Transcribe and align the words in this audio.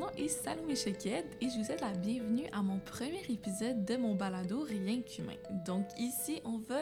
Nom 0.00 0.08
est 0.16 0.28
Salomé 0.28 0.76
Chequette 0.76 1.36
et 1.42 1.50
je 1.50 1.58
vous 1.58 1.64
souhaite 1.64 1.82
la 1.82 1.92
bienvenue 1.92 2.46
à 2.52 2.62
mon 2.62 2.78
premier 2.78 3.20
épisode 3.28 3.84
de 3.84 3.98
mon 3.98 4.14
balado 4.14 4.62
Rien 4.62 5.02
qu'humain. 5.02 5.36
Donc 5.66 5.88
ici, 5.98 6.40
on 6.46 6.56
va 6.56 6.80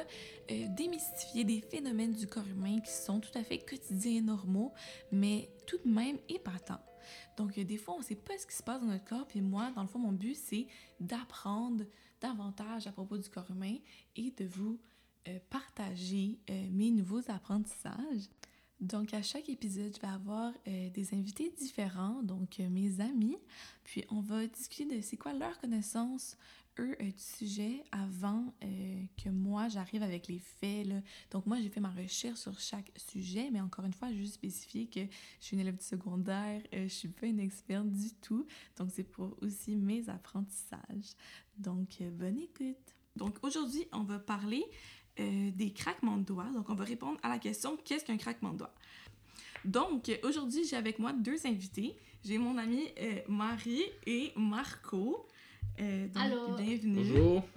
euh, 0.53 0.67
démystifier 0.77 1.43
des 1.43 1.61
phénomènes 1.61 2.13
du 2.13 2.29
corps 2.29 2.47
humain 2.47 2.79
qui 2.79 2.93
sont 2.93 3.19
tout 3.19 3.37
à 3.37 3.43
fait 3.43 3.59
quotidiens 3.59 4.19
et 4.19 4.21
normaux, 4.21 4.73
mais 5.11 5.51
tout 5.67 5.79
de 5.85 5.91
même 5.91 6.17
épatants. 6.29 6.81
Donc 7.37 7.59
euh, 7.59 7.65
des 7.65 7.77
fois, 7.77 7.95
on 7.95 7.99
ne 7.99 8.05
sait 8.05 8.15
pas 8.15 8.39
ce 8.39 8.47
qui 8.47 8.55
se 8.55 8.63
passe 8.63 8.81
dans 8.81 8.87
notre 8.87 9.05
corps, 9.05 9.27
puis 9.27 9.41
moi, 9.41 9.73
dans 9.75 9.83
le 9.83 9.89
fond, 9.89 9.99
mon 9.99 10.13
but, 10.13 10.37
c'est 10.37 10.69
d'apprendre 11.01 11.87
davantage 12.21 12.87
à 12.87 12.93
propos 12.93 13.19
du 13.19 13.29
corps 13.29 13.51
humain 13.51 13.79
et 14.15 14.31
de 14.31 14.45
vous 14.45 14.79
euh, 15.27 15.41
partager 15.51 16.39
mes 16.71 16.93
nouveaux 16.93 17.29
apprentissages. 17.29 18.29
Donc, 18.81 19.13
à 19.13 19.23
chaque 19.23 19.49
épisode, 19.49 19.93
je 19.95 20.01
vais 20.01 20.13
avoir 20.13 20.53
euh, 20.69 20.91
des 20.91 21.13
invités 21.13 21.53
différents, 21.59 22.23
donc 22.23 22.61
euh, 22.61 22.69
mes 22.69 23.01
amis. 23.01 23.37
Puis, 23.83 24.05
on 24.09 24.21
va 24.21 24.47
discuter 24.47 24.97
de 24.97 25.01
c'est 25.01 25.17
quoi 25.17 25.33
leur 25.33 25.59
connaissance, 25.59 26.37
eux, 26.79 26.97
euh, 27.01 27.05
du 27.05 27.19
sujet 27.19 27.83
avant 27.91 28.55
que 29.17 29.31
moi, 29.31 29.67
j'arrive 29.69 30.05
avec 30.05 30.29
les 30.29 30.39
faits. 30.39 30.87
Là. 30.87 31.01
Donc, 31.33 31.47
moi, 31.47 31.61
j'ai 31.61 31.71
fait 31.71 31.81
ma 31.81 31.91
recherche 31.91 32.39
sur 32.39 32.61
chaque 32.61 32.93
sujet, 32.97 33.51
mais 33.51 33.61
encore 33.61 33.85
une 33.85 33.93
fois, 33.93 34.13
juste 34.13 34.35
spécifier 34.35 34.87
que 34.87 35.01
je 35.01 35.45
suis 35.45 35.57
une 35.57 35.61
élève 35.61 35.77
du 35.77 35.85
secondaire, 35.85 36.63
je 36.73 36.87
suis 36.87 37.09
pas 37.09 37.27
une 37.27 37.41
experte 37.41 37.91
du 37.91 38.15
tout. 38.23 38.47
Donc, 38.77 38.91
c'est 38.93 39.03
pour 39.03 39.37
aussi 39.43 39.75
mes 39.75 40.09
apprentissages. 40.09 41.17
Donc, 41.57 42.01
bonne 42.13 42.39
écoute. 42.39 42.95
Donc, 43.17 43.39
aujourd'hui, 43.43 43.85
on 43.93 44.05
va 44.05 44.21
parler 44.21 44.65
euh, 45.21 45.51
des 45.51 45.73
craquements 45.73 46.17
de 46.17 46.25
doigts. 46.25 46.49
Donc, 46.55 46.71
on 46.71 46.75
va 46.75 46.85
répondre 46.85 47.19
à 47.23 47.29
la 47.29 47.39
question 47.39 47.77
qu'est-ce 47.85 48.05
qu'un 48.05 48.17
craquement 48.17 48.53
de 48.53 48.59
doigts? 48.59 48.75
Donc, 49.65 50.11
aujourd'hui, 50.23 50.65
j'ai 50.65 50.77
avec 50.77 50.99
moi 50.99 51.13
deux 51.13 51.47
invités. 51.47 51.97
J'ai 52.25 52.39
mon 52.39 52.57
ami 52.59 52.85
euh, 53.01 53.21
Marie 53.29 53.85
et 54.07 54.33
Marco. 54.37 55.27
Euh, 55.81 56.07
donc, 56.09 56.23
Allô. 56.23 56.57
bienvenue. 56.57 56.95
Bonjour. 56.97 57.49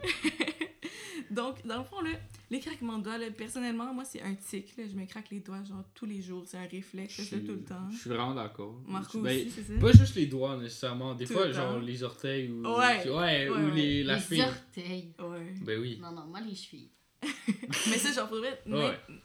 donc, 1.32 1.66
dans 1.66 1.80
le 1.80 1.84
fond, 1.84 2.02
là, 2.02 2.10
les 2.50 2.60
craquements 2.60 2.98
de 2.98 3.04
doigts, 3.04 3.18
personnellement, 3.38 3.94
moi, 3.94 4.06
c'est 4.06 4.22
un 4.22 4.34
tic. 4.34 4.74
je 4.78 4.96
me 4.96 5.06
craque 5.06 5.30
les 5.30 5.40
doigts 5.40 5.64
genre 5.64 5.84
tous 5.94 6.06
les 6.06 6.22
jours. 6.22 6.44
C'est 6.46 6.58
un 6.58 6.68
réflexe, 6.68 7.22
je 7.22 7.36
tout 7.38 7.52
le 7.52 7.64
temps. 7.64 7.90
Je 7.92 7.98
suis 7.98 8.10
vraiment 8.10 8.34
d'accord. 8.34 8.82
Marco 8.88 9.22
ben, 9.22 9.38
aussi, 9.40 9.52
c'est 9.52 9.64
ça? 9.64 9.80
Pas 9.80 9.92
juste 9.92 10.16
les 10.16 10.26
doigts, 10.26 10.58
nécessairement. 10.58 11.14
Des 11.16 11.26
fois, 11.26 11.52
genre 11.52 11.80
les 11.80 12.04
orteils 12.04 12.52
ou... 12.52 12.68
Ouais. 12.68 13.08
ouais, 13.10 13.50
ou 13.50 13.72
les, 13.74 14.04
la 14.04 14.18
les 14.18 14.42
orteils. 14.42 15.14
Ouais. 15.20 15.54
Ben 15.62 15.80
oui. 15.80 16.00
Non, 16.02 16.12
non, 16.12 16.26
moi, 16.26 16.42
les 16.42 16.56
chevilles. 16.56 16.90
mais 17.90 17.98
ça, 17.98 18.12
genre, 18.12 18.30
pour 18.30 18.40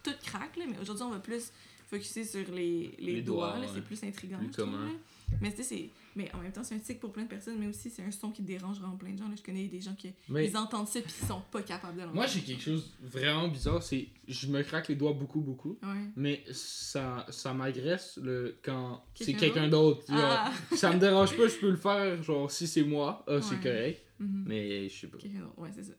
tout 0.03 0.15
craque, 0.25 0.57
là, 0.57 0.65
mais 0.69 0.79
aujourd'hui, 0.81 1.05
on 1.05 1.11
va 1.11 1.19
plus 1.19 1.53
focuser 1.89 2.25
sur 2.25 2.51
les, 2.53 2.95
les, 2.99 3.23
doigts, 3.23 3.57
c'est 3.73 3.85
plus 3.85 4.03
intriguant. 4.03 4.39
Plus 4.39 4.51
commun. 4.51 4.91
Mais 5.41 5.53
c'est 5.57 5.91
mais 6.17 6.35
en 6.35 6.39
même 6.39 6.51
temps, 6.51 6.65
c'est 6.65 6.75
un 6.75 6.79
tic 6.79 6.99
pour 6.99 7.13
plein 7.13 7.25
de 7.25 7.29
personnes, 7.29 7.59
mais 7.59 7.67
aussi 7.67 7.91
c'est 7.91 8.03
un 8.03 8.11
son 8.11 8.31
qui 8.31 8.41
dérange 8.41 8.79
vraiment 8.79 8.97
plein 8.97 9.11
de 9.11 9.19
gens. 9.19 9.29
Là, 9.29 9.35
je 9.37 9.43
connais 9.43 9.67
des 9.67 9.83
gens 9.83 9.95
qui 9.95 10.13
ils 10.31 10.57
entendent 10.57 10.89
ça 10.89 11.01
puis 11.01 11.13
ils 11.21 11.27
sont 11.27 11.43
pas 11.53 11.61
capables 11.61 11.95
de 11.95 12.01
l'entendre. 12.01 12.15
Moi, 12.15 12.27
j'ai 12.27 12.41
quelque 12.41 12.63
chose 12.63 12.91
vraiment 13.03 13.49
bizarre, 13.49 13.83
c'est 13.83 14.09
je 14.27 14.47
me 14.47 14.63
craque 14.63 14.89
les 14.89 14.95
doigts 14.95 15.13
beaucoup 15.13 15.41
beaucoup, 15.41 15.79
ouais. 15.83 16.11
mais 16.17 16.43
ça 16.53 17.27
ça 17.29 17.53
m'agresse 17.53 18.19
le 18.23 18.57
quand 18.63 19.05
c'est 19.15 19.35
quelqu'un 19.35 19.69
d'autre? 19.69 20.05
Ah. 20.09 20.51
ça 20.75 20.91
me 20.91 20.99
dérange 20.99 21.37
pas, 21.37 21.49
je 21.49 21.57
peux 21.57 21.71
le 21.71 21.77
faire 21.77 22.23
genre 22.23 22.51
si 22.51 22.67
c'est 22.67 22.85
moi, 22.85 23.23
ah, 23.29 23.43
c'est 23.43 23.61
correct. 23.61 24.03
Mm-hmm. 24.21 24.43
Mais 24.47 24.89
je 24.89 25.01
sais 25.01 25.07
pas. 25.09 25.19
Ouais, 25.59 25.71
c'est 25.75 25.85
ça. 25.85 25.93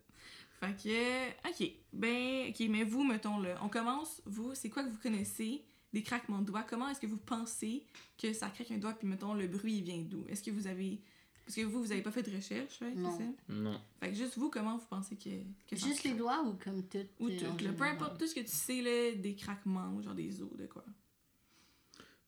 Fait 0.59 0.75
que, 0.75 1.49
ok, 1.49 1.71
ben, 1.93 2.49
ok, 2.49 2.67
mais 2.69 2.83
vous, 2.83 3.03
mettons 3.03 3.39
le, 3.39 3.53
on 3.61 3.69
commence, 3.69 4.21
vous, 4.25 4.55
c'est 4.55 4.69
quoi 4.69 4.83
que 4.83 4.89
vous 4.89 4.97
connaissez 4.97 5.63
des 5.93 6.01
craquements 6.01 6.39
de 6.39 6.45
doigts? 6.45 6.63
Comment 6.63 6.89
est-ce 6.89 6.99
que 6.99 7.07
vous 7.07 7.17
pensez 7.17 7.85
que 8.17 8.33
ça 8.33 8.49
craque 8.49 8.71
un 8.71 8.77
doigt, 8.77 8.93
puis 8.93 9.07
mettons, 9.07 9.33
le 9.33 9.47
bruit, 9.47 9.77
il 9.77 9.83
vient 9.83 9.99
d'où? 9.99 10.25
Est-ce 10.27 10.41
que 10.41 10.49
vous 10.49 10.65
avez, 10.65 10.99
parce 11.45 11.55
que 11.55 11.61
vous, 11.61 11.83
vous 11.83 11.91
avez 11.91 12.01
pas 12.01 12.11
fait 12.11 12.23
de 12.23 12.35
recherche, 12.35 12.81
non. 12.81 13.17
Ça? 13.17 13.23
Non. 13.49 13.79
Fait 13.99 14.09
que 14.09 14.15
juste 14.15 14.37
vous, 14.37 14.49
comment 14.49 14.77
vous 14.77 14.85
pensez 14.89 15.15
que, 15.15 15.29
que 15.69 15.75
Juste 15.75 16.03
les 16.03 16.13
doigts 16.13 16.41
ou 16.43 16.53
comme 16.53 16.83
tout? 16.87 17.05
Ou 17.19 17.29
tout, 17.29 17.73
peu 17.77 17.83
importe 17.83 18.19
tout 18.19 18.25
ce 18.25 18.33
que 18.33 18.41
tu 18.41 18.47
sais, 18.47 18.81
là, 18.81 19.15
des 19.15 19.35
craquements, 19.35 19.93
ou 19.95 20.01
genre 20.01 20.15
des 20.15 20.41
os, 20.41 20.49
de 20.57 20.65
quoi? 20.65 20.83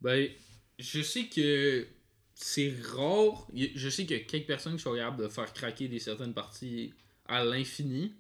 Ben, 0.02 0.30
je 0.78 1.02
sais 1.02 1.28
que 1.28 1.88
c'est 2.36 2.74
rare. 2.94 3.48
Je 3.54 3.90
sais 3.90 4.06
qu'il 4.06 4.18
y 4.18 4.22
a 4.22 4.24
quelques 4.24 4.48
personnes 4.48 4.78
qui 4.78 4.84
sont 4.84 4.96
capables 4.96 5.24
de 5.24 5.28
faire 5.28 5.52
craquer 5.52 5.88
des 5.88 6.00
certaines 6.00 6.34
parties 6.34 6.94
à 7.26 7.44
l'infini. 7.44 8.14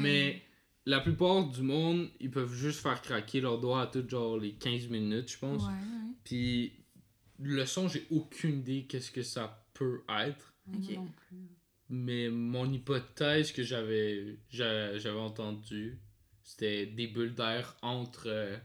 Mais 0.00 0.42
la 0.86 1.00
plupart 1.00 1.48
du 1.48 1.62
monde, 1.62 2.08
ils 2.20 2.30
peuvent 2.30 2.52
juste 2.54 2.80
faire 2.80 3.00
craquer 3.02 3.40
leurs 3.40 3.58
doigts 3.60 3.82
à 3.82 3.86
toutes 3.86 4.10
genre 4.10 4.36
les 4.36 4.52
15 4.52 4.88
minutes, 4.88 5.30
je 5.32 5.38
pense. 5.38 5.62
Puis 6.24 6.72
le 7.40 7.64
son, 7.66 7.88
j'ai 7.88 8.06
aucune 8.10 8.58
idée 8.60 8.84
qu'est-ce 8.88 9.10
que 9.10 9.22
ça 9.22 9.66
peut 9.74 10.02
être. 10.08 10.54
Mais 11.90 12.28
mon 12.30 12.70
hypothèse 12.72 13.52
que 13.52 13.62
j'avais 13.62 14.38
j'avais 14.50 15.10
entendu, 15.10 15.98
c'était 16.42 16.86
des 16.86 17.06
bulles 17.06 17.34
d'air 17.34 17.76
entre 17.82 18.24
euh, 18.28 18.56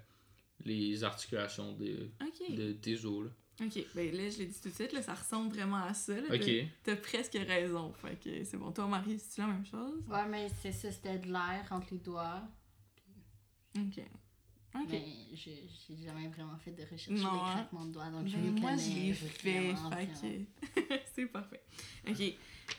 les 0.66 1.04
articulations 1.04 1.74
de, 1.74 2.10
de 2.56 2.72
tes 2.74 3.06
os. 3.06 3.26
Là. 3.26 3.32
Ok, 3.62 3.86
ben 3.94 4.16
là, 4.16 4.30
je 4.30 4.38
l'ai 4.38 4.46
dit 4.46 4.60
tout 4.62 4.70
de 4.70 4.74
suite, 4.74 4.94
là, 4.94 5.02
ça 5.02 5.14
ressemble 5.14 5.54
vraiment 5.54 5.84
à 5.84 5.94
ça. 5.94 6.16
Là, 6.16 6.34
ok. 6.34 6.50
T'as 6.84 6.96
presque 6.96 7.34
raison. 7.34 7.92
Fait 7.94 8.18
que 8.18 8.44
c'est 8.44 8.58
bon. 8.58 8.72
Toi, 8.72 8.88
Marie, 8.88 9.20
c'est-tu 9.20 9.42
la 9.42 9.48
même 9.48 9.66
chose? 9.66 10.02
Ouais, 10.08 10.26
mais 10.28 10.48
c'est 10.62 10.72
ça, 10.72 10.92
c'était 10.92 11.20
de 11.20 11.28
l'air 11.28 11.68
entre 11.72 11.88
les 11.92 12.00
doigts. 12.00 12.42
Ok. 13.78 14.02
Ok. 14.76 14.88
Mais 14.90 15.06
j'ai 15.34 15.68
jamais 16.06 16.28
vraiment 16.28 16.58
fait 16.58 16.72
de 16.72 16.84
recherche 16.84 17.20
sur 17.20 17.34
les 17.34 17.40
craquements 17.40 17.86
de 17.86 17.92
doigts, 17.92 18.10
donc 18.10 18.28
je 18.28 18.38
ben, 18.38 18.54
me 18.54 18.60
Moi, 18.60 18.76
je 18.78 18.90
l'ai 18.90 19.14
fait. 19.14 19.76
Fait 19.76 20.46
que... 20.78 20.94
c'est 21.16 21.26
parfait. 21.26 21.64
Ok. 22.08 22.22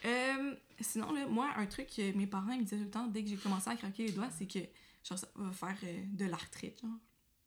Euh, 0.05 0.55
sinon, 0.81 1.13
là, 1.13 1.27
moi, 1.27 1.51
un 1.57 1.67
truc 1.67 1.89
que 1.89 2.17
mes 2.17 2.27
parents 2.27 2.57
me 2.57 2.63
disaient 2.63 2.77
tout 2.79 2.85
le 2.85 2.91
temps 2.91 3.07
dès 3.07 3.23
que 3.23 3.29
j'ai 3.29 3.37
commencé 3.37 3.69
à 3.69 3.77
craquer 3.77 4.07
les 4.07 4.13
doigts, 4.13 4.31
c'est 4.31 4.47
que 4.47 4.61
genre, 5.05 5.19
ça 5.19 5.29
va 5.35 5.53
faire 5.53 5.77
euh, 5.83 6.05
de 6.13 6.25
l'arthrite, 6.25 6.81
genre. 6.81 6.99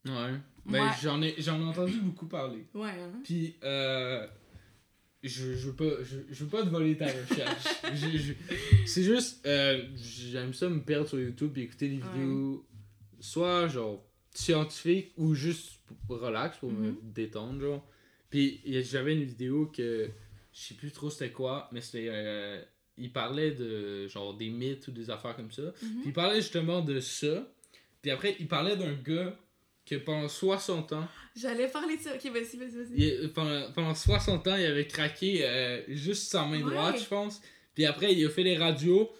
Ouais. 0.06 0.34
Ben, 0.66 0.90
j'en 1.02 1.20
ai, 1.22 1.34
j'en 1.38 1.60
ai 1.60 1.64
entendu 1.64 2.00
beaucoup 2.00 2.26
parler. 2.26 2.66
Ouais. 2.74 2.90
Hein? 2.90 3.20
Puis, 3.22 3.56
euh, 3.62 4.26
je, 5.22 5.54
je, 5.54 5.68
veux 5.68 5.74
pas, 5.74 6.02
je, 6.02 6.18
je 6.30 6.44
veux 6.44 6.50
pas 6.50 6.62
te 6.62 6.68
voler 6.68 6.96
ta 6.96 7.06
recherche. 7.06 7.64
c'est 8.86 9.02
juste, 9.02 9.46
euh, 9.46 9.82
j'aime 9.96 10.54
ça 10.54 10.68
me 10.68 10.80
perdre 10.80 11.08
sur 11.08 11.20
YouTube 11.20 11.56
et 11.58 11.62
écouter 11.62 11.88
des 11.88 12.00
vidéos, 12.00 12.66
soit 13.20 13.68
genre 13.68 14.02
scientifiques 14.32 15.12
ou 15.16 15.34
juste 15.34 15.80
relax 16.08 16.58
pour 16.58 16.72
me 16.72 16.90
mm-hmm. 16.90 17.12
détendre, 17.12 17.60
genre. 17.60 17.86
Puis, 18.30 18.60
j'avais 18.64 19.14
une 19.14 19.24
vidéo 19.24 19.66
que 19.66 20.10
je 20.52 20.60
sais 20.60 20.74
plus 20.74 20.90
trop 20.90 21.10
c'était 21.10 21.30
quoi, 21.30 21.68
mais 21.72 21.80
c'était. 21.80 22.08
Euh, 22.10 22.62
il 22.96 23.12
parlait 23.12 23.50
de 23.50 24.06
genre 24.06 24.34
des 24.34 24.50
mythes 24.50 24.86
ou 24.86 24.92
des 24.92 25.10
affaires 25.10 25.34
comme 25.34 25.50
ça. 25.50 25.62
Mm-hmm. 25.62 25.72
Puis 25.72 26.06
il 26.06 26.12
parlait 26.12 26.40
justement 26.40 26.80
de 26.80 27.00
ça. 27.00 27.48
Puis 28.02 28.10
après, 28.10 28.36
il 28.38 28.46
parlait 28.46 28.76
d'un 28.76 28.92
gars 28.92 29.36
que 29.86 29.96
pendant 29.96 30.28
60 30.28 30.92
ans. 30.92 31.06
J'allais 31.36 31.68
parler 31.68 31.96
de 31.96 32.02
ça. 32.02 32.14
Ok, 32.14 32.24
vas-y, 32.32 32.56
vas-y, 32.56 32.84
vas-y. 32.84 33.28
Pendant, 33.28 33.72
pendant 33.72 33.94
60 33.94 34.46
ans, 34.46 34.56
il 34.56 34.64
avait 34.64 34.86
craqué 34.86 35.44
euh, 35.44 35.82
juste 35.88 36.30
sa 36.30 36.44
main 36.46 36.60
droite, 36.60 36.98
je 36.98 37.06
pense. 37.06 37.42
Puis 37.74 37.84
après, 37.86 38.14
il 38.14 38.24
a 38.24 38.30
fait 38.30 38.42
les 38.42 38.56
radios. 38.56 39.10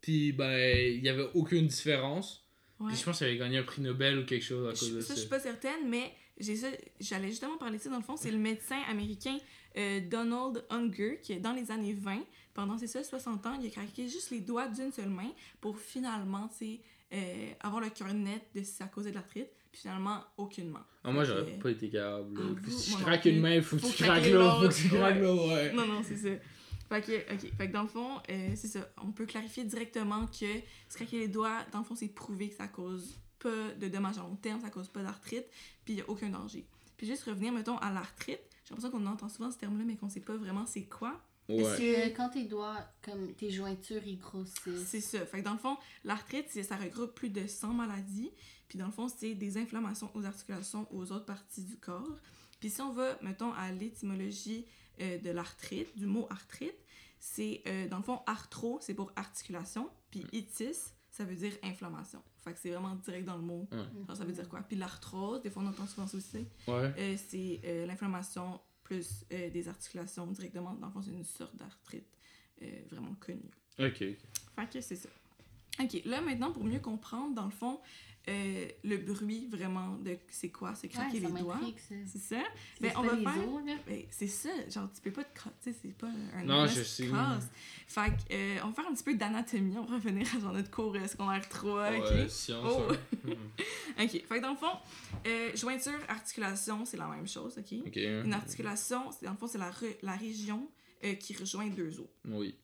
Puis 0.00 0.32
ben, 0.32 0.76
il 0.76 1.02
n'y 1.02 1.08
avait 1.08 1.28
aucune 1.34 1.66
différence. 1.66 2.44
Puis 2.86 2.96
je 2.96 3.04
pense 3.04 3.18
qu'il 3.18 3.28
avait 3.28 3.36
gagné 3.36 3.58
un 3.58 3.62
prix 3.62 3.80
Nobel 3.80 4.18
ou 4.18 4.24
quelque 4.24 4.44
chose 4.44 4.66
à 4.66 4.72
cause 4.72 4.94
de 4.94 5.00
ça. 5.00 5.08
Ça, 5.08 5.14
je 5.14 5.20
suis 5.20 5.28
pas 5.28 5.38
certaine, 5.38 5.88
mais 5.88 6.12
j'allais 7.00 7.28
justement 7.28 7.56
parler 7.56 7.78
de 7.78 7.82
ça. 7.82 7.90
Dans 7.90 7.98
le 7.98 8.02
fond, 8.02 8.16
c'est 8.16 8.32
le 8.32 8.38
médecin 8.38 8.80
américain 8.88 9.38
euh, 9.76 10.00
Donald 10.00 10.64
Unger 10.70 11.20
qui, 11.22 11.38
dans 11.38 11.52
les 11.52 11.70
années 11.70 11.94
20, 11.94 12.24
pendant 12.54 12.76
ses 12.76 12.88
seuls 12.88 13.04
60 13.04 13.46
ans, 13.46 13.58
il 13.60 13.66
a 13.66 13.70
craqué 13.70 14.08
juste 14.08 14.30
les 14.30 14.40
doigts 14.40 14.68
d'une 14.68 14.92
seule 14.92 15.08
main 15.08 15.30
pour 15.60 15.78
finalement, 15.78 16.50
tu 16.58 16.80
euh, 17.12 17.52
avoir 17.60 17.80
le 17.80 17.90
cœur 17.90 18.12
net 18.12 18.42
de 18.54 18.62
si 18.62 18.72
ça 18.72 18.86
causait 18.86 19.10
de 19.10 19.16
l'arthrite. 19.16 19.50
Puis 19.72 19.80
finalement, 19.80 20.22
aucunement. 20.36 20.84
Ah, 21.02 21.10
moi, 21.10 21.24
j'aurais 21.24 21.44
pas 21.44 21.70
été 21.70 21.88
capable. 21.88 22.38
Ah, 22.38 22.70
si 22.70 22.92
je 22.92 22.96
craque 22.98 23.24
une 23.24 23.40
main, 23.40 23.54
il 23.54 23.62
faut 23.62 23.76
que 23.76 23.86
tu 23.86 24.02
craques 24.02 24.30
l'autre. 24.30 24.62
Faut 24.62 24.68
que 24.68 24.74
tu 24.74 24.88
craques 24.88 25.18
l'autre, 25.18 25.48
ouais. 25.48 25.72
Non, 25.72 25.86
non, 25.86 26.02
c'est 26.04 26.16
ça. 26.16 26.28
Fait 26.90 27.00
que, 27.00 27.32
ok. 27.32 27.52
Fait 27.56 27.68
que 27.68 27.72
dans 27.72 27.82
le 27.82 27.88
fond, 27.88 28.20
euh, 28.28 28.50
c'est 28.54 28.68
ça. 28.68 28.86
On 29.02 29.12
peut 29.12 29.24
clarifier 29.24 29.64
directement 29.64 30.26
que 30.26 30.60
se 30.90 30.96
craquer 30.96 31.20
les 31.20 31.28
doigts, 31.28 31.60
dans 31.72 31.78
le 31.78 31.84
fond, 31.84 31.94
c'est 31.94 32.08
prouvé 32.08 32.50
que 32.50 32.54
ça 32.54 32.68
cause 32.68 33.18
pas 33.38 33.72
de 33.80 33.88
dommages 33.88 34.18
à 34.18 34.20
long 34.20 34.36
terme, 34.36 34.60
ça 34.60 34.68
cause 34.68 34.88
pas 34.88 35.02
d'arthrite, 35.02 35.46
puis 35.84 35.94
il 35.94 35.96
y 35.96 36.00
a 36.02 36.08
aucun 36.08 36.28
danger. 36.28 36.66
Puis 36.98 37.06
juste 37.06 37.24
revenir, 37.24 37.50
mettons, 37.52 37.78
à 37.78 37.90
l'arthrite, 37.90 38.40
j'ai 38.64 38.74
l'impression 38.74 38.90
qu'on 38.90 39.06
entend 39.06 39.28
souvent 39.30 39.50
ce 39.50 39.58
terme-là, 39.58 39.84
mais 39.86 39.96
qu'on 39.96 40.10
sait 40.10 40.20
pas 40.20 40.36
vraiment 40.36 40.66
c'est 40.66 40.84
quoi. 40.84 41.18
Parce 41.48 41.78
que 41.78 42.08
quand 42.10 42.30
tes 42.30 42.44
doigts, 42.44 42.78
comme 43.02 43.34
tes 43.34 43.50
jointures, 43.50 44.06
ils 44.06 44.18
grossissent. 44.18 44.86
C'est 44.86 45.00
ça. 45.00 45.24
Fait 45.26 45.40
que 45.40 45.44
dans 45.44 45.52
le 45.52 45.58
fond, 45.58 45.76
l'arthrite, 46.04 46.48
ça 46.50 46.76
regroupe 46.76 47.14
plus 47.14 47.30
de 47.30 47.46
100 47.46 47.72
maladies. 47.74 48.30
Puis 48.68 48.78
dans 48.78 48.86
le 48.86 48.92
fond, 48.92 49.08
c'est 49.08 49.34
des 49.34 49.58
inflammations 49.58 50.10
aux 50.14 50.24
articulations, 50.24 50.86
aux 50.90 51.12
autres 51.12 51.26
parties 51.26 51.62
du 51.62 51.76
corps. 51.76 52.16
Puis 52.60 52.70
si 52.70 52.80
on 52.80 52.92
va, 52.92 53.18
mettons, 53.22 53.52
à 53.52 53.72
l'étymologie 53.72 54.64
euh, 55.00 55.18
de 55.18 55.30
l'arthrite, 55.30 55.96
du 55.98 56.06
mot 56.06 56.26
arthrite, 56.30 56.78
c'est, 57.18 57.60
euh, 57.66 57.88
dans 57.88 57.98
le 57.98 58.02
fond, 58.02 58.20
arthro, 58.26 58.78
c'est 58.80 58.94
pour 58.94 59.12
articulation. 59.16 59.90
Puis 60.10 60.24
itis, 60.32 60.94
ça 61.10 61.24
veut 61.24 61.34
dire 61.34 61.52
inflammation. 61.62 62.22
Fait 62.42 62.52
que 62.52 62.58
c'est 62.60 62.70
vraiment 62.70 62.94
direct 62.94 63.26
dans 63.26 63.36
le 63.36 63.42
mot. 63.42 63.68
ça 64.14 64.24
veut 64.24 64.32
dire 64.32 64.48
quoi? 64.48 64.60
Puis 64.62 64.76
l'arthrose, 64.76 65.42
des 65.42 65.50
fois 65.50 65.62
on 65.62 65.66
entend 65.66 65.86
souvent 65.86 66.06
ça 66.06 66.16
aussi. 66.16 66.46
Ouais. 66.66 66.94
Euh, 66.98 67.16
c'est 67.28 67.84
l'inflammation 67.86 68.60
plus 68.82 69.24
euh, 69.32 69.50
des 69.50 69.68
articulations 69.68 70.26
directement. 70.26 70.74
Dans 70.74 70.88
le 70.88 70.92
fond, 70.92 71.02
c'est 71.02 71.12
une 71.12 71.24
sorte 71.24 71.56
d'arthrite 71.56 72.06
euh, 72.62 72.66
vraiment 72.90 73.14
connue. 73.14 73.50
Ok. 73.78 73.98
Fait 73.98 74.70
que 74.72 74.80
c'est 74.80 74.96
ça. 74.96 75.08
Ok, 75.80 76.02
là 76.04 76.20
maintenant, 76.20 76.52
pour 76.52 76.64
mieux 76.64 76.80
comprendre, 76.80 77.34
dans 77.34 77.46
le 77.46 77.50
fond, 77.50 77.80
euh, 78.28 78.68
le 78.84 78.96
bruit 78.98 79.48
vraiment 79.50 79.96
de 79.96 80.16
c'est 80.30 80.50
quoi, 80.50 80.74
c'est 80.76 80.88
craquer 80.88 81.20
Ouais, 81.20 81.28
les 81.34 81.40
doigts. 81.42 81.58
C'est 82.06 82.06
ça? 82.18 82.36
C'est 82.76 82.80
Ben, 82.80 82.92
on 82.96 83.02
va 83.02 83.14
les 83.16 83.24
faire-. 83.24 83.76
Ben, 83.86 84.02
c'est 84.10 84.26
ça, 84.28 84.48
genre 84.70 84.88
tu 84.94 85.00
peux 85.00 85.10
pas 85.10 85.24
te 85.24 85.34
crasser, 85.34 85.74
c'est 85.82 85.92
pas 85.96 86.06
un 86.36 86.44
Non, 86.44 86.66
je 86.66 86.82
sais. 86.82 87.06
crasse. 87.08 87.48
Fait 87.88 88.10
que, 88.10 88.32
euh, 88.34 88.58
on 88.64 88.68
va 88.68 88.74
faire 88.74 88.86
un 88.88 88.94
petit 88.94 89.02
peu 89.04 89.14
d'anatomie, 89.14 89.76
on 89.76 89.84
va 89.84 89.94
revenir 89.96 90.26
à 90.36 90.38
genre 90.40 90.52
notre 90.52 90.70
cours 90.70 90.94
euh, 90.94 91.06
secondaire 91.08 91.48
3, 91.48 91.90
ok? 91.96 92.02
Ouais, 92.10 92.28
science. 92.28 92.64
Oh. 92.88 92.92
hein. 93.28 93.30
Ok, 94.00 94.10
fait 94.10 94.20
que 94.28 94.40
dans 94.40 94.50
le 94.52 94.56
fond, 94.56 94.76
euh, 95.26 95.54
jointure, 95.56 95.98
articulation, 96.08 96.84
c'est 96.84 96.96
la 96.96 97.08
même 97.08 97.26
chose, 97.28 97.58
ok? 97.58 97.78
ok. 97.86 97.96
Une 97.96 98.32
articulation, 98.34 99.10
c'est- 99.12 99.24
dans 99.26 99.32
le 99.32 99.36
fond, 99.36 99.46
c'est 99.46 99.58
la, 99.58 99.70
la 100.02 100.16
région 100.16 100.68
euh, 101.04 101.14
qui 101.14 101.34
rejoint 101.34 101.66
deux 101.68 102.00
os. 102.00 102.06
Oui. 102.26 102.54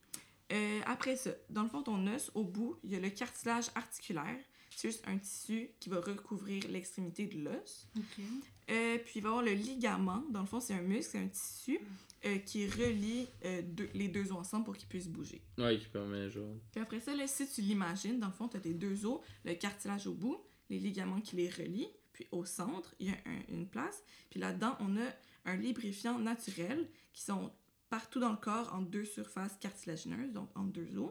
Euh, 0.50 0.80
après 0.86 1.16
ça, 1.16 1.30
dans 1.50 1.62
le 1.64 1.68
fond, 1.68 1.82
ton 1.82 2.06
os, 2.06 2.30
au 2.34 2.44
bout, 2.44 2.78
il 2.84 2.92
y 2.92 2.96
a 2.96 3.00
le 3.00 3.10
cartilage 3.10 3.66
articulaire. 3.74 4.38
C'est 4.80 4.90
juste 4.90 5.02
un 5.08 5.18
tissu 5.18 5.70
qui 5.80 5.88
va 5.88 6.00
recouvrir 6.00 6.62
l'extrémité 6.68 7.26
de 7.26 7.42
l'os. 7.42 7.88
Ok. 7.96 8.24
Euh, 8.70 8.98
puis 8.98 9.14
il 9.16 9.22
va 9.22 9.28
y 9.28 9.32
avoir 9.32 9.42
le 9.44 9.52
ligament. 9.52 10.22
Dans 10.30 10.42
le 10.42 10.46
fond, 10.46 10.60
c'est 10.60 10.74
un 10.74 10.82
muscle, 10.82 11.10
c'est 11.12 11.18
un 11.18 11.26
tissu 11.26 11.80
euh, 12.24 12.38
qui 12.38 12.68
relie 12.68 13.26
euh, 13.44 13.60
deux- 13.62 13.88
les 13.94 14.06
deux 14.06 14.30
os 14.30 14.38
ensemble 14.38 14.66
pour 14.66 14.76
qu'ils 14.76 14.86
puissent 14.88 15.08
bouger. 15.08 15.42
Ouais, 15.58 15.78
qui 15.80 15.86
permet 15.86 16.30
genre. 16.30 16.54
Puis 16.70 16.80
après 16.80 17.00
ça, 17.00 17.12
là, 17.16 17.26
si 17.26 17.48
tu 17.48 17.60
l'imagines, 17.60 18.20
dans 18.20 18.28
le 18.28 18.32
fond, 18.32 18.46
tu 18.46 18.56
as 18.56 18.60
tes 18.60 18.72
deux 18.74 19.04
os, 19.04 19.20
le 19.44 19.54
cartilage 19.54 20.06
au 20.06 20.12
bout, 20.14 20.38
les 20.70 20.78
ligaments 20.78 21.20
qui 21.20 21.34
les 21.34 21.48
relient, 21.50 21.88
puis 22.12 22.28
au 22.30 22.44
centre, 22.44 22.94
il 23.00 23.08
y 23.08 23.10
a 23.10 23.14
un- 23.26 23.52
une 23.52 23.66
place. 23.66 24.04
Puis 24.30 24.38
là-dedans, 24.38 24.76
on 24.78 24.96
a 24.96 25.06
un 25.44 25.56
lubrifiant 25.56 26.20
naturel 26.20 26.88
qui 27.12 27.22
sont 27.22 27.50
partout 27.90 28.20
dans 28.20 28.30
le 28.30 28.36
corps 28.36 28.72
en 28.74 28.82
deux 28.82 29.04
surfaces 29.06 29.56
cartilagineuses, 29.58 30.32
donc 30.32 30.50
en 30.54 30.62
deux 30.62 30.96
os. 30.98 31.10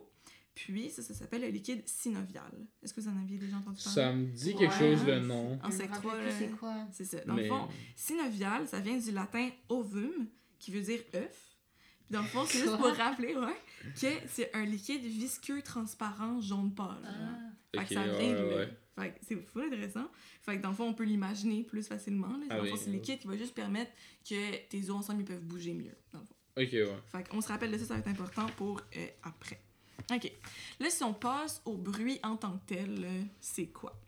Puis 0.65 0.89
ça, 0.89 1.03
ça 1.03 1.13
s'appelle 1.13 1.41
le 1.41 1.49
liquide 1.49 1.87
synovial. 1.87 2.51
Est-ce 2.81 2.91
que 2.93 2.99
vous 3.01 3.09
en 3.09 3.17
aviez 3.21 3.37
déjà 3.37 3.57
entendu 3.57 3.81
parler? 3.83 3.95
Ça 4.01 4.11
me 4.13 4.25
dit 4.25 4.55
quelque 4.55 4.71
Ouais. 4.73 4.95
chose 4.97 5.05
le 5.05 5.19
nom. 5.19 5.59
En 5.63 5.69
sec 5.69 5.87
rappelle 5.89 6.01
3, 6.01 6.15
plus 6.17 6.25
là, 6.25 6.31
c'est 6.39 6.49
quoi. 6.57 6.75
c'est 6.91 7.05
ça. 7.05 7.19
Dans 7.25 7.35
le 7.35 7.43
Mais. 7.43 7.47
fond, 7.47 7.67
synovial, 7.95 8.67
ça 8.67 8.79
vient 8.79 8.97
du 8.97 9.11
latin 9.11 9.49
ovum, 9.69 10.27
qui 10.59 10.71
veut 10.71 10.81
dire 10.81 10.99
œuf. 11.15 11.57
Puis 12.05 12.13
dans 12.13 12.21
le 12.21 12.27
fond, 12.27 12.43
c'est 12.47 12.59
juste 12.59 12.75
pour 12.77 12.87
rappeler, 12.87 13.35
ouais, 13.35 13.55
que 14.01 14.07
c'est 14.29 14.49
un 14.55 14.65
liquide 14.65 15.03
visqueux 15.03 15.61
transparent 15.61 16.41
jaune 16.41 16.73
pâle. 16.73 16.97
Ah. 17.05 17.79
Fait 17.79 17.85
que 17.85 17.93
ça 17.93 18.03
vient 18.07 18.31
de 18.33 18.43
ouais, 18.45 18.49
là. 18.49 18.55
ouais. 18.57 18.73
Fait 18.97 19.09
que 19.11 19.15
c'est 19.27 19.35
fou 19.35 19.59
intéressant. 19.59 20.07
Fait 20.41 20.57
que 20.57 20.61
dans 20.63 20.69
le 20.69 20.75
fond, 20.75 20.85
on 20.85 20.93
peut 20.95 21.03
l'imaginer 21.03 21.63
plus 21.63 21.85
facilement. 21.87 22.29
Là. 22.29 22.47
Dans 22.47 22.55
Ah 22.55 22.57
le 22.61 22.65
fond, 22.69 22.73
oui, 22.73 22.79
c'est 22.79 22.85
le 22.87 22.91
oui. 22.93 22.97
liquide 22.97 23.19
qui 23.19 23.27
va 23.27 23.37
juste 23.37 23.53
permettre 23.53 23.91
que 24.27 24.67
tes 24.69 24.89
os 24.89 24.95
ensemble 24.95 25.21
ils 25.21 25.25
peuvent 25.25 25.43
bouger 25.43 25.73
mieux. 25.75 25.95
Dans 26.11 26.19
le 26.21 26.25
fond. 26.25 26.33
Ok, 26.57 26.71
ouais. 26.71 27.01
Fait 27.11 27.27
qu'on 27.29 27.41
se 27.41 27.49
rappelle 27.49 27.71
de 27.71 27.77
ça, 27.77 27.85
ça 27.85 27.93
va 27.93 27.99
être 27.99 28.07
important 28.07 28.47
pour 28.57 28.81
euh, 28.95 29.05
après. 29.21 29.61
OK. 30.11 30.31
Là, 30.79 30.89
si 30.89 31.03
on 31.03 31.13
passe 31.13 31.61
au 31.65 31.73
bruit 31.75 32.19
en 32.23 32.35
tant 32.37 32.57
que 32.59 32.73
tel, 32.75 33.01
là, 33.01 33.07
c'est 33.41 33.67
quoi? 33.67 33.99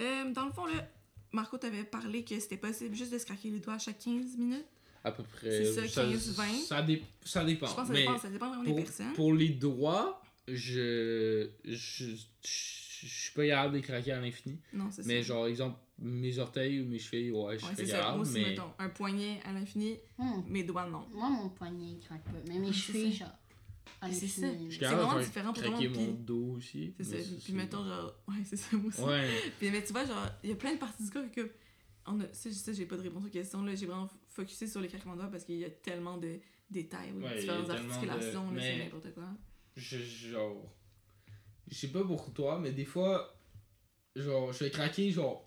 Euh, 0.00 0.30
dans 0.32 0.46
le 0.46 0.52
fond, 0.52 0.66
là, 0.66 0.88
Marco 1.32 1.58
t'avait 1.58 1.84
parlé 1.84 2.24
que 2.24 2.38
c'était 2.40 2.56
possible 2.56 2.94
juste 2.94 3.12
de 3.12 3.18
se 3.18 3.26
craquer 3.26 3.50
les 3.50 3.58
doigts 3.60 3.74
à 3.74 3.78
chaque 3.78 3.98
15 3.98 4.36
minutes. 4.36 4.64
À 5.04 5.12
peu 5.12 5.22
près. 5.22 5.64
C'est 5.74 5.88
ça, 5.88 6.02
15-20. 6.04 6.66
Ça, 6.66 6.82
dé- 6.82 7.02
ça 7.24 7.44
dépend. 7.44 7.66
Je 7.66 7.74
pense 7.74 7.88
que 7.88 7.94
ça 7.94 8.00
dépend, 8.00 8.18
ça 8.18 8.30
dépend 8.30 8.48
vraiment 8.48 8.64
des 8.64 8.74
personnes. 8.82 9.12
pour 9.14 9.32
les 9.34 9.48
doigts, 9.50 10.22
je. 10.46 11.50
Je. 11.64 12.06
Je 13.00 13.06
suis 13.06 13.32
pas 13.32 13.46
capable 13.46 13.74
de 13.74 13.76
les 13.78 13.82
craquer 13.84 14.10
à 14.10 14.20
l'infini. 14.20 14.58
Non, 14.72 14.86
c'est 14.90 15.02
ça. 15.02 15.08
Mais 15.08 15.22
genre, 15.22 15.46
exemple, 15.46 15.78
mes 16.00 16.36
orteils 16.40 16.80
ou 16.80 16.86
mes 16.88 16.98
chevilles, 16.98 17.30
ouais, 17.30 17.56
je 17.56 17.64
suis 17.64 17.86
capable. 17.86 18.16
Moi 18.16 18.22
aussi, 18.26 18.32
mais. 18.32 18.44
mettons, 18.50 18.72
un 18.76 18.88
poignet 18.88 19.40
à 19.44 19.52
l'infini, 19.52 19.98
Hmm. 20.18 20.42
mes 20.48 20.64
doigts, 20.64 20.86
non. 20.88 21.06
Moi, 21.12 21.28
mon 21.30 21.48
poignet, 21.48 21.90
il 21.92 22.00
craque 22.00 22.24
pas. 22.24 22.32
Mais 22.48 22.58
mes 22.58 22.72
chevilles, 22.72 23.12
genre. 23.12 23.28
À 24.00 24.08
Mais 24.08 24.14
c'est 24.14 24.26
ça. 24.28 24.46
C'est 24.70 24.84
vraiment 24.86 25.10
faire 25.10 25.20
différent 25.20 25.52
pour 25.52 25.62
le 25.62 25.70
monde, 25.70 25.84
mon 25.84 25.92
puis- 25.92 26.24
dos 26.24 26.54
aussi. 26.56 26.94
C'est 27.00 27.04
ça. 27.04 27.16
Puis 27.44 27.52
mettons, 27.52 27.84
genre, 27.84 28.14
ouais, 28.28 28.34
c'est 28.44 28.56
ça, 28.56 28.76
moi 28.76 28.88
aussi. 28.88 29.00
Ouais. 29.00 29.28
Puis, 29.58 29.70
mais 29.70 29.82
tu 29.84 29.92
vois, 29.92 30.04
genre, 30.04 30.26
il 30.42 30.50
y 30.50 30.52
a 30.52 30.56
plein 30.56 30.74
de 30.74 30.78
parties 30.78 31.04
du 31.04 31.10
corps 31.10 31.30
que. 31.34 31.50
On 32.06 32.18
a, 32.20 32.24
ça, 32.32 32.50
ça, 32.50 32.72
j'ai 32.72 32.86
pas 32.86 32.96
de 32.96 33.02
réponse 33.02 33.24
aux 33.26 33.28
questions. 33.30 33.62
Là, 33.62 33.74
j'ai 33.74 33.84
vraiment 33.86 34.08
focusé 34.28 34.66
sur 34.66 34.80
les 34.80 34.88
craquements 34.88 35.14
de 35.14 35.20
doigts 35.20 35.30
parce 35.30 35.44
qu'il 35.44 35.56
y 35.58 35.64
a 35.64 35.70
tellement 35.70 36.16
de 36.16 36.38
détails, 36.70 37.12
ou 37.12 37.22
Ouais, 37.22 37.38
différentes 37.40 37.66
tellement 37.66 37.84
de- 37.84 37.90
articulations, 37.90 38.44
là, 38.46 38.52
mais- 38.52 38.60
c'est 38.78 38.84
n'importe 38.84 39.14
quoi. 39.14 39.24
je, 39.76 39.98
genre 39.98 40.74
je 41.70 41.74
sais 41.76 41.88
pas 41.88 42.02
pour 42.02 42.32
toi 42.32 42.58
mais 42.58 42.72
des 42.72 42.84
fois 42.86 43.38
genre 44.16 44.52
je 44.52 44.64
vais 44.64 44.70
craquer 44.70 45.10
genre 45.10 45.46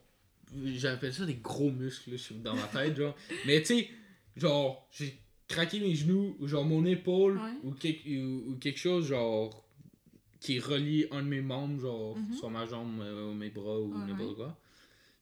j'appelle 0.65 1.13
ça 1.13 1.25
des 1.25 1.35
gros 1.35 1.71
muscles 1.71 2.11
là, 2.11 2.17
je 2.17 2.21
suis 2.21 2.35
dans 2.35 2.55
ma 2.55 2.67
tête 2.67 2.95
genre 2.95 3.15
mais 3.45 3.59
tu 3.61 3.65
sais 3.67 3.89
genre 4.37 4.87
j'ai 4.91 5.19
craqué 5.51 5.79
mes 5.79 5.93
genoux 5.95 6.35
ou 6.39 6.47
genre 6.47 6.65
mon 6.65 6.83
épaule 6.85 7.37
Ouais. 7.37 7.53
ou, 7.63 7.71
quelque, 7.73 8.07
ou, 8.09 8.51
ou 8.51 8.55
quelque 8.57 8.79
chose 8.79 9.07
genre 9.07 9.63
qui 10.39 10.59
relie 10.59 11.05
un 11.11 11.21
de 11.21 11.27
mes 11.27 11.41
membres 11.41 11.79
genre 11.79 12.17
Mhm. 12.17 12.33
sur 12.33 12.49
ma 12.49 12.65
jambe 12.65 12.99
euh, 13.01 13.29
ou 13.29 13.33
mes 13.33 13.49
bras 13.49 13.79
ou 13.79 13.93
Ouais, 13.93 14.05
n'importe 14.07 14.35
quoi 14.37 14.57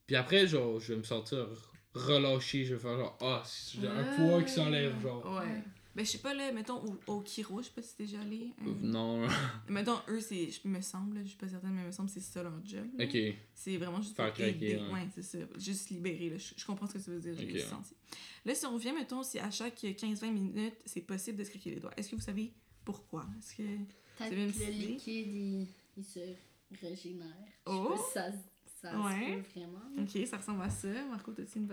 puis 0.08 0.16
après 0.16 0.48
genre 0.48 0.80
je 0.80 0.94
vais 0.94 1.00
me 1.00 1.04
sentir 1.04 1.46
relâché 1.94 2.64
je 2.66 2.76
vais 2.76 2.80
faire 2.82 2.98
genre 2.98 3.18
ah 3.22 3.44
j'ai 3.80 3.88
un 3.88 4.04
poids 4.16 4.44
qui 4.44 4.54
s'enlève 4.54 5.00
genre 5.02 5.26
Ouais. 5.40 5.64
Ben, 6.00 6.06
je 6.06 6.12
sais 6.12 6.18
pas, 6.20 6.34
là, 6.34 6.50
mettons, 6.54 6.82
au, 6.86 6.98
au 7.08 7.20
Kiro, 7.20 7.62
je 7.62 7.66
sais 7.68 7.74
pas 7.76 7.82
si 7.82 7.94
t'es 7.98 8.06
déjà 8.06 8.22
allé. 8.22 8.54
hein. 8.62 8.74
non 8.82 9.28
Mettons, 9.68 9.98
eux, 10.08 10.22
c'est, 10.22 10.50
je 10.50 10.66
me 10.66 10.80
semble, 10.80 11.20
je 11.24 11.28
suis 11.28 11.38
pas 11.38 11.50
certaine, 11.50 11.72
mais 11.74 11.82
il 11.82 11.88
me 11.88 11.92
semble 11.92 12.08
que 12.08 12.14
c'est 12.14 12.22
ça 12.22 12.42
leur 12.42 12.54
job. 12.66 12.88
là. 12.98 13.04
ok 13.04 13.18
C'est 13.54 13.76
vraiment 13.76 14.02
juste 14.02 14.16
Faire 14.16 14.28
pour 14.28 14.36
craquer, 14.36 14.50
aider. 14.72 14.76
ouais. 14.78 14.94
Ouais, 14.94 15.08
c'est 15.14 15.24
ça. 15.24 15.40
Juste 15.58 15.90
libérer. 15.90 16.30
Là. 16.30 16.38
Je, 16.38 16.54
je 16.56 16.66
comprends 16.66 16.88
ce 16.88 16.94
que 16.94 17.00
tu 17.00 17.10
veux 17.10 17.20
dire. 17.20 17.36
J'ai 17.38 17.60
senti. 17.60 17.94
Là, 18.46 18.56
si 18.56 18.66
on 18.66 18.74
revient, 18.76 18.94
mettons, 18.94 19.24
si 19.24 19.40
à 19.40 19.52
chaque 19.52 19.84
15-20 19.84 20.32
minutes, 20.32 20.76
c'est 20.86 21.02
possible 21.02 21.38
de 21.38 21.44
se 21.44 21.50
craquer 21.50 21.72
les 21.72 21.80
doigts, 21.82 21.92
est-ce 21.98 22.12
que 22.12 22.16
vous 22.16 22.22
savez 22.22 22.54
pourquoi? 22.86 23.26
Est-ce 23.38 23.56
que... 23.58 23.64
Peut-être 23.64 24.30
C'est 24.30 24.36
même 24.38 24.54
que 24.54 24.60
le 24.60 24.72
liquide, 24.88 25.28
il, 25.34 25.68
il 25.98 26.04
se 26.06 26.20
régénère. 26.82 27.28
Oh! 27.66 27.90
Je 27.92 27.98
sais 27.98 28.20
pas 28.20 28.32
si 28.32 28.38
ça, 28.38 28.38
ça 28.82 28.98
Ouais. 28.98 29.12
se 29.12 29.36
peut 29.36 29.60
vraiment. 29.60 29.82
Ok, 29.98 30.28
ça 30.28 30.38
ressemble 30.38 30.62
à 30.64 30.70
ça. 30.70 30.88
Marco, 31.10 31.32
t'as-tu 31.34 31.60
une? 31.60 31.68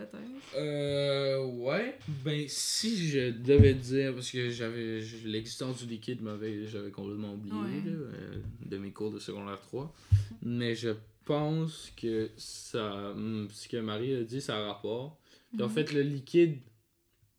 Euh, 0.55 1.45
ouais. 1.45 1.97
Ben, 2.25 2.45
si 2.47 3.07
je 3.07 3.29
devais 3.31 3.73
dire, 3.73 4.13
parce 4.13 4.29
que 4.31 4.49
j'avais 4.49 4.99
l'existence 5.25 5.83
du 5.83 5.87
liquide, 5.89 6.21
m'avait, 6.21 6.65
j'avais 6.67 6.91
complètement 6.91 7.33
oublié 7.33 7.55
Ouais. 7.55 7.81
là, 7.85 7.91
euh, 7.91 8.41
de 8.65 8.77
mes 8.77 8.91
cours 8.91 9.11
de 9.11 9.19
secondaire 9.19 9.61
3. 9.61 9.93
Mais 10.41 10.75
je 10.75 10.89
pense 11.25 11.91
que 11.95 12.29
ça, 12.37 13.11
hum, 13.11 13.47
ce 13.51 13.67
que 13.67 13.77
Marie 13.77 14.13
a 14.15 14.23
dit, 14.23 14.41
ça 14.41 14.57
a 14.57 14.67
rapport. 14.73 15.17
Puis 15.53 15.61
en 15.63 15.67
Mhm. 15.67 15.73
fait, 15.73 15.93
le 15.93 16.01
liquide, 16.01 16.59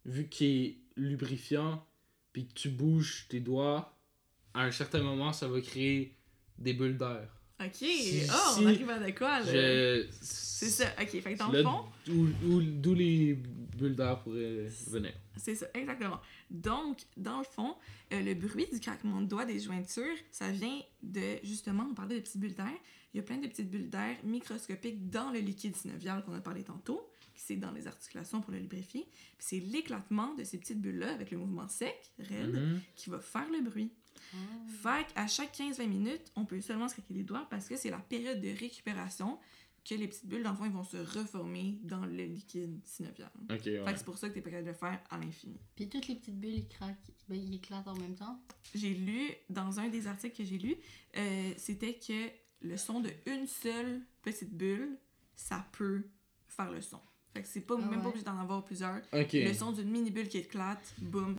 vu 0.07 0.29
qu'il 0.29 0.47
est 0.65 0.77
lubrifiant, 0.97 1.85
puis 2.33 2.47
que 2.47 2.55
tu 2.55 2.69
bouges 2.71 3.27
tes 3.29 3.41
doigts, 3.41 3.95
à 4.55 4.63
un 4.65 4.71
certain 4.71 5.03
moment, 5.03 5.33
ça 5.33 5.47
va 5.49 5.61
créer 5.61 6.15
des 6.59 6.73
bulles 6.73 6.97
d'air. 6.99 7.29
Ok. 7.61 7.75
Si- 7.75 8.23
oh, 8.31 8.57
on 8.61 8.67
arrive 8.67 8.89
à 8.91 8.99
de 8.99 9.11
quoi, 9.11 9.41
là? 9.41 9.47
Je... 9.47 10.07
C'est 10.21 10.71
ça. 10.71 10.87
Ok, 11.01 11.09
fait 11.21 11.35
que 11.35 11.39
dans 11.39 11.51
le 11.51 11.63
fond, 11.63 11.85
D'où 12.07 12.95
les 12.95 13.35
bulles 13.77 13.95
d'air 13.97 14.21
pourraient 14.23 14.67
venir. 14.89 15.13
c'est 15.37 15.55
ça, 15.55 15.67
exactement. 15.75 16.21
Donc, 16.51 16.99
dans 17.17 17.39
le 17.39 17.45
fond, 17.45 17.77
euh, 18.13 18.21
le 18.23 18.35
bruit 18.35 18.67
du 18.73 18.81
craquement 18.81 19.21
de 19.21 19.27
doigts 19.27 19.45
des 19.45 19.61
jointures, 19.61 20.17
ça 20.33 20.51
vient 20.51 20.81
de, 21.03 21.39
justement, 21.45 21.87
on 21.91 21.95
parlait 21.95 22.17
de 22.17 22.21
petites 22.21 22.41
bulles 22.41 22.55
d'air. 22.55 22.73
Il 23.15 23.19
y 23.19 23.21
a 23.21 23.23
plein 23.23 23.39
de 23.39 23.47
petites 23.47 23.71
bulles 23.71 23.89
d'air 23.89 24.17
microscopiques 24.25 25.11
dans 25.11 25.31
le 25.31 25.39
liquide 25.39 25.77
synovial 25.77 26.25
qu'on 26.25 26.35
a 26.35 26.41
parlé 26.41 26.63
tantôt, 26.65 27.09
qui 27.35 27.43
c'est 27.43 27.57
dans 27.57 27.71
les 27.73 27.87
articulations 27.87 28.41
pour 28.41 28.53
le 28.53 28.59
lubrifier. 28.59 29.07
Puis 29.39 29.47
c'est 29.49 29.61
l'éclatement 29.61 30.35
de 30.35 30.43
ces 30.45 30.59
petites 30.59 30.81
bulles-là 30.81 31.13
avec 31.13 31.31
le 31.31 31.39
mouvement 31.39 31.69
sec, 31.69 31.95
raide, 32.19 32.55
Mhm. 32.55 32.81
qui 32.97 33.11
va 33.11 33.21
faire 33.21 33.47
le 33.51 33.61
bruit. 33.69 33.93
Fait 34.83 35.07
qu'à 35.13 35.27
chaque 35.27 35.57
15-20 35.57 35.87
minutes, 35.87 36.33
on 36.37 36.45
peut 36.45 36.61
seulement 36.61 36.89
se 36.89 36.95
craquer 36.95 37.15
les 37.15 37.23
doigts 37.25 37.47
parce 37.51 37.69
que 37.69 37.77
c'est 37.77 37.91
la 37.91 37.99
période 37.99 38.41
de 38.41 38.49
récupération 38.59 39.39
que 39.89 39.95
les 39.95 40.07
petites 40.07 40.27
bulles, 40.27 40.43
dans 40.43 40.51
le 40.51 40.57
fond, 40.57 40.67
ils 40.67 40.71
vont 40.73 40.85
se 40.85 40.99
reformer 40.99 41.79
dans 41.83 42.05
le 42.05 42.25
liquide 42.25 42.79
synovial. 42.85 43.31
Ok, 43.51 43.63
Fait 43.63 43.81
ouais. 43.81 43.93
que 43.93 43.99
c'est 43.99 44.05
pour 44.05 44.19
ça 44.19 44.29
que 44.29 44.35
t'es 44.35 44.43
pas 44.43 44.51
capable 44.51 44.67
de 44.67 44.73
le 44.73 44.77
faire 44.77 45.01
à 45.09 45.17
l'infini. 45.19 45.59
Puis 45.77 45.89
toutes 45.89 46.09
les 46.09 46.17
petites 46.17 46.39
bulles, 46.39 46.57
ils 46.59 46.69
craquent. 46.69 46.97
Ben, 47.29 47.37
ils 47.39 47.55
éclatent 47.55 47.89
en 47.89 47.95
même 47.97 48.15
temps? 48.15 48.39
J'ai 48.75 48.93
lu, 48.93 49.31
dans 49.49 49.81
un 49.81 49.89
des 49.89 50.07
articles 50.07 50.37
que 50.37 50.45
j'ai 50.45 50.59
lu, 50.59 50.77
euh, 51.17 51.53
c'était 51.57 51.95
que 51.95 52.29
le 52.61 52.77
son 52.77 53.01
de 53.01 53.11
une 53.27 53.47
seule 53.47 54.03
petite 54.23 54.53
bulle, 54.55 54.99
ça 55.37 55.67
peut 55.73 56.03
faire 56.49 56.71
le 56.71 56.83
son. 56.83 57.01
Fait 57.35 57.43
que 57.43 57.49
c'est 57.49 57.61
pas, 57.63 57.77
Ah 57.81 57.87
même 57.87 58.03
pas 58.03 58.09
obligé 58.09 58.25
d'en 58.25 58.39
avoir 58.39 58.65
plusieurs. 58.65 59.01
Ok. 59.13 59.33
Le 59.33 59.55
son 59.55 59.73
d'une 59.73 59.91
mini-bulle 59.91 60.29
qui 60.29 60.39
éclate, 60.39 60.95
boum. 61.01 61.37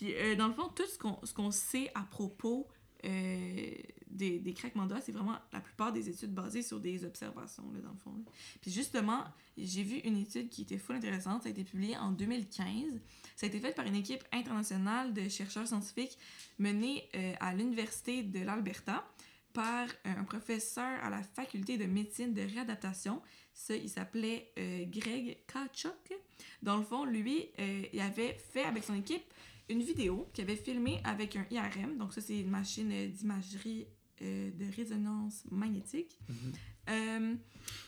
Puis 0.00 0.14
euh, 0.14 0.34
dans 0.34 0.48
le 0.48 0.54
fond, 0.54 0.70
tout 0.74 0.86
ce 0.86 0.98
qu'on 0.98 1.20
qu'on 1.34 1.50
sait 1.50 1.90
à 1.94 2.00
propos 2.00 2.66
euh, 3.04 3.70
des, 4.06 4.38
des 4.38 4.54
craquements 4.54 4.88
c'est 5.02 5.12
vraiment 5.12 5.36
la 5.52 5.60
plupart 5.60 5.92
des 5.92 6.08
études 6.08 6.32
basées 6.32 6.62
sur 6.62 6.80
des 6.80 7.04
observations, 7.04 7.70
là, 7.74 7.80
dans 7.80 7.92
le 7.92 7.98
fond. 7.98 8.14
Puis 8.62 8.70
justement, 8.70 9.24
j'ai 9.58 9.82
vu 9.82 9.96
une 9.98 10.16
étude 10.16 10.48
qui 10.48 10.62
était 10.62 10.78
full 10.78 10.96
intéressante. 10.96 11.42
Ça 11.42 11.48
a 11.48 11.52
été 11.52 11.64
publié 11.64 11.98
en 11.98 12.12
2015. 12.12 12.98
Ça 13.36 13.44
a 13.44 13.48
été 13.50 13.60
fait 13.60 13.74
par 13.74 13.84
une 13.84 13.94
équipe 13.94 14.24
internationale 14.32 15.12
de 15.12 15.28
chercheurs 15.28 15.68
scientifiques 15.68 16.16
menée 16.58 17.06
euh, 17.14 17.34
à 17.40 17.54
l'Université 17.54 18.22
de 18.22 18.40
l'Alberta. 18.40 19.04
par 19.52 19.86
un 20.04 20.24
professeur 20.24 21.04
à 21.04 21.10
la 21.10 21.22
faculté 21.22 21.76
de 21.76 21.84
médecine 21.84 22.32
de 22.32 22.40
réadaptation. 22.40 23.20
Ça, 23.52 23.74
il 23.76 23.90
s'appelait 23.90 24.52
Greg 24.88 25.38
Kachuk. 25.46 26.14
Dans 26.62 26.76
le 26.78 26.84
fond, 26.84 27.04
lui, 27.04 27.50
il 27.92 28.00
avait 28.00 28.34
fait 28.52 28.62
avec 28.62 28.84
son 28.84 28.94
équipe 28.94 29.24
une 29.70 29.82
vidéo 29.82 30.28
qu'il 30.32 30.44
avait 30.44 30.56
filmée 30.56 31.00
avec 31.04 31.36
un 31.36 31.46
IRM. 31.50 31.96
Donc 31.98 32.12
ça, 32.12 32.20
c'est 32.20 32.40
une 32.40 32.50
machine 32.50 32.90
d'imagerie 33.10 33.86
de 34.20 34.76
résonance 34.76 35.44
magnétique. 35.50 36.18
Mhm. 36.88 37.38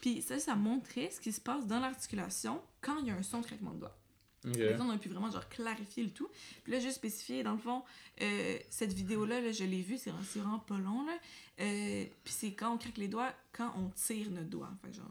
Puis 0.01 0.23
ça, 0.23 0.39
ça 0.39 0.55
montrait 0.55 1.11
ce 1.11 1.21
qui 1.21 1.33
se 1.33 1.41
passe 1.41 1.67
dans 1.67 1.81
l'articulation 1.81 2.63
quand 2.81 2.99
il 3.01 3.09
y 3.09 3.11
a 3.11 3.15
un 3.15 3.23
son 3.23 3.41
de 3.41 3.47
craquement 3.47 3.75
de 3.75 3.81
doigts. 3.81 3.99
Okay. 4.45 4.77
on 4.81 4.91
a 4.91 4.99
pu 4.99 5.09
vraiment 5.09 5.31
genre 5.31 5.49
clarifier 5.49 6.03
le 6.03 6.11
tout. 6.11 6.29
Puis 6.65 6.73
là, 6.73 6.81
juste 6.81 6.97
spécifier, 6.97 7.43
dans 7.43 7.53
le 7.53 7.59
fond, 7.59 7.85
euh, 8.21 8.59
cette 8.71 8.93
vidéo-là, 8.93 9.53
je 9.53 9.65
l'ai 9.65 9.83
vue, 9.83 9.99
c'est 9.99 10.11
vraiment 10.11 10.59
pas 10.59 10.79
long. 10.79 11.07
Là. 11.07 11.17
Euh, 11.61 12.05
puis 12.25 12.33
c'est 12.33 12.53
quand 12.53 12.75
on 12.75 12.79
craque 12.79 12.99
les 12.99 13.09
doigts, 13.09 13.33
quand 13.53 13.73
on 13.77 13.89
tire 13.91 14.31
notre 14.31 14.49
doigt. 14.49 14.73
Fait 14.85 14.93
genre, 14.93 15.07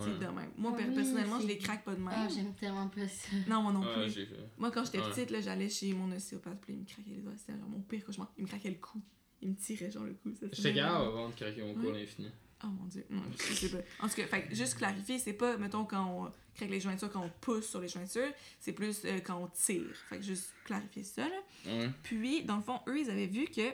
c'est 0.00 0.18
de 0.18 0.26
même. 0.26 0.50
Moi, 0.56 0.72
ah 0.74 0.82
personnellement, 0.94 1.40
je 1.40 1.46
les 1.46 1.58
craque 1.58 1.84
pas 1.84 1.94
de 1.94 2.00
même. 2.00 2.14
Ah, 2.14 2.28
j'aime 2.28 2.54
tellement 2.54 2.88
pas 2.88 3.06
ça. 3.08 3.28
Non, 3.48 3.62
moi 3.62 3.72
non 3.72 3.82
ah, 3.84 4.02
plus. 4.02 4.28
moi, 4.58 4.70
quand 4.70 4.84
j'étais 4.84 4.98
petite, 4.98 5.30
là, 5.30 5.40
j'allais 5.40 5.68
chez 5.68 5.92
mon 5.92 6.10
ostéopathe, 6.14 6.60
puis 6.60 6.74
il 6.74 6.80
me 6.80 6.84
craquait 6.84 7.10
les 7.10 7.22
doigts. 7.22 7.36
C'était 7.36 7.58
genre 7.58 7.68
mon 7.68 7.80
pire 7.80 8.04
cauchemar. 8.04 8.32
Il 8.36 8.44
me 8.44 8.48
craquait 8.48 8.70
le 8.70 8.76
cou. 8.76 9.00
Il 9.40 9.50
me 9.50 9.54
tirait 9.54 9.90
genre 9.90 10.04
le 10.04 10.14
cou. 10.14 10.32
J'étais 10.52 10.74
capable 10.74 11.06
avant 11.06 11.28
de 11.28 11.34
craquer 11.34 11.62
mon 11.62 11.74
cou 11.74 11.88
à 11.88 11.92
l'infini. 11.92 12.28
Oh 12.64 12.66
mon 12.66 12.86
dieu, 12.86 13.06
non, 13.08 13.22
je 13.38 13.54
sais 13.54 13.68
pas. 13.68 13.78
En 14.00 14.08
tout 14.08 14.16
cas, 14.16 14.26
fait, 14.26 14.52
juste 14.52 14.78
clarifier, 14.78 15.20
c'est 15.20 15.32
pas, 15.32 15.56
mettons, 15.58 15.84
quand 15.84 16.04
on 16.04 16.32
craque 16.56 16.70
les 16.70 16.80
jointures, 16.80 17.10
quand 17.10 17.22
on 17.22 17.30
pousse 17.40 17.68
sur 17.68 17.80
les 17.80 17.86
jointures, 17.86 18.32
c'est 18.58 18.72
plus 18.72 19.04
euh, 19.04 19.20
quand 19.20 19.40
on 19.40 19.46
tire. 19.46 19.94
Fait 20.08 20.16
que 20.16 20.24
juste 20.24 20.52
clarifier 20.64 21.04
ça, 21.04 21.28
là. 21.28 21.88
Puis, 22.02 22.42
dans 22.42 22.56
le 22.56 22.62
fond, 22.62 22.80
eux, 22.88 22.98
ils 22.98 23.10
avaient 23.10 23.28
vu 23.28 23.44
que, 23.44 23.70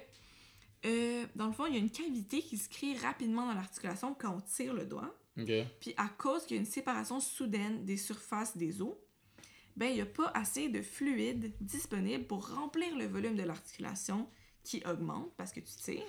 euh, 0.84 1.24
dans 1.34 1.46
le 1.46 1.52
fond, 1.52 1.64
il 1.64 1.74
y 1.74 1.76
a 1.76 1.80
une 1.80 1.90
cavité 1.90 2.42
qui 2.42 2.58
se 2.58 2.68
crée 2.68 2.94
rapidement 2.98 3.46
dans 3.46 3.54
l'articulation 3.54 4.14
quand 4.14 4.36
on 4.36 4.40
tire 4.42 4.74
le 4.74 4.84
doigt. 4.84 5.14
Puis, 5.80 5.94
à 5.96 6.08
cause 6.08 6.44
qu'il 6.44 6.56
y 6.56 6.58
a 6.58 6.60
une 6.60 6.68
séparation 6.68 7.20
soudaine 7.20 7.84
des 7.84 7.96
surfaces 7.96 8.56
des 8.56 8.80
os, 8.80 8.94
ben, 9.76 9.86
il 9.86 9.94
n'y 9.94 10.00
a 10.00 10.06
pas 10.06 10.30
assez 10.34 10.68
de 10.68 10.80
fluide 10.82 11.52
disponible 11.60 12.24
pour 12.26 12.54
remplir 12.54 12.96
le 12.96 13.06
volume 13.06 13.36
de 13.36 13.42
l'articulation 13.42 14.28
qui 14.62 14.82
augmente 14.86 15.34
parce 15.36 15.52
que 15.52 15.60
tu 15.60 15.74
tires. 15.76 16.02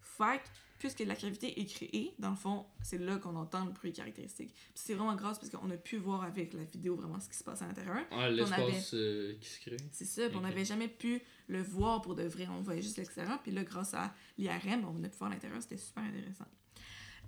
Fait 0.00 0.42
puisque 0.78 1.00
la 1.00 1.14
cavité 1.14 1.60
est 1.60 1.66
créée, 1.66 2.14
dans 2.18 2.30
le 2.30 2.36
fond, 2.36 2.66
c'est 2.82 2.98
là 2.98 3.16
qu'on 3.16 3.36
entend 3.36 3.64
le 3.64 3.72
bruit 3.72 3.92
caractéristique. 3.92 4.54
c'est 4.74 4.94
vraiment 4.94 5.14
grâce 5.14 5.38
parce 5.38 5.50
qu'on 5.50 5.70
a 5.70 5.76
pu 5.76 5.96
voir 5.96 6.22
avec 6.22 6.52
la 6.52 6.64
vidéo 6.64 6.96
vraiment 6.96 7.18
ce 7.18 7.28
qui 7.28 7.36
se 7.36 7.44
passe 7.44 7.62
à 7.62 7.66
l'intérieur. 7.66 8.04
Ah, 8.10 8.28
l'espace 8.28 8.92
euh, 8.94 9.34
qui 9.40 9.48
se 9.48 9.60
crée. 9.60 9.76
C'est 9.92 10.04
ça, 10.04 10.22
on 10.34 10.40
n'avait 10.40 10.64
jamais 10.64 10.88
pu 10.88 11.22
le 11.48 11.62
voir 11.62 12.02
pour 12.02 12.14
de 12.14 12.24
vrai. 12.24 12.46
On 12.48 12.60
voyait 12.60 12.82
juste 12.82 12.98
l'extérieur, 12.98 13.40
puis 13.42 13.52
là, 13.52 13.64
grâce 13.64 13.94
à 13.94 14.14
l'IRM, 14.38 14.84
on 14.84 15.02
a 15.02 15.08
pu 15.08 15.16
voir 15.18 15.30
l'intérieur, 15.30 15.62
c'était 15.62 15.78
super 15.78 16.04
intéressant. 16.04 16.46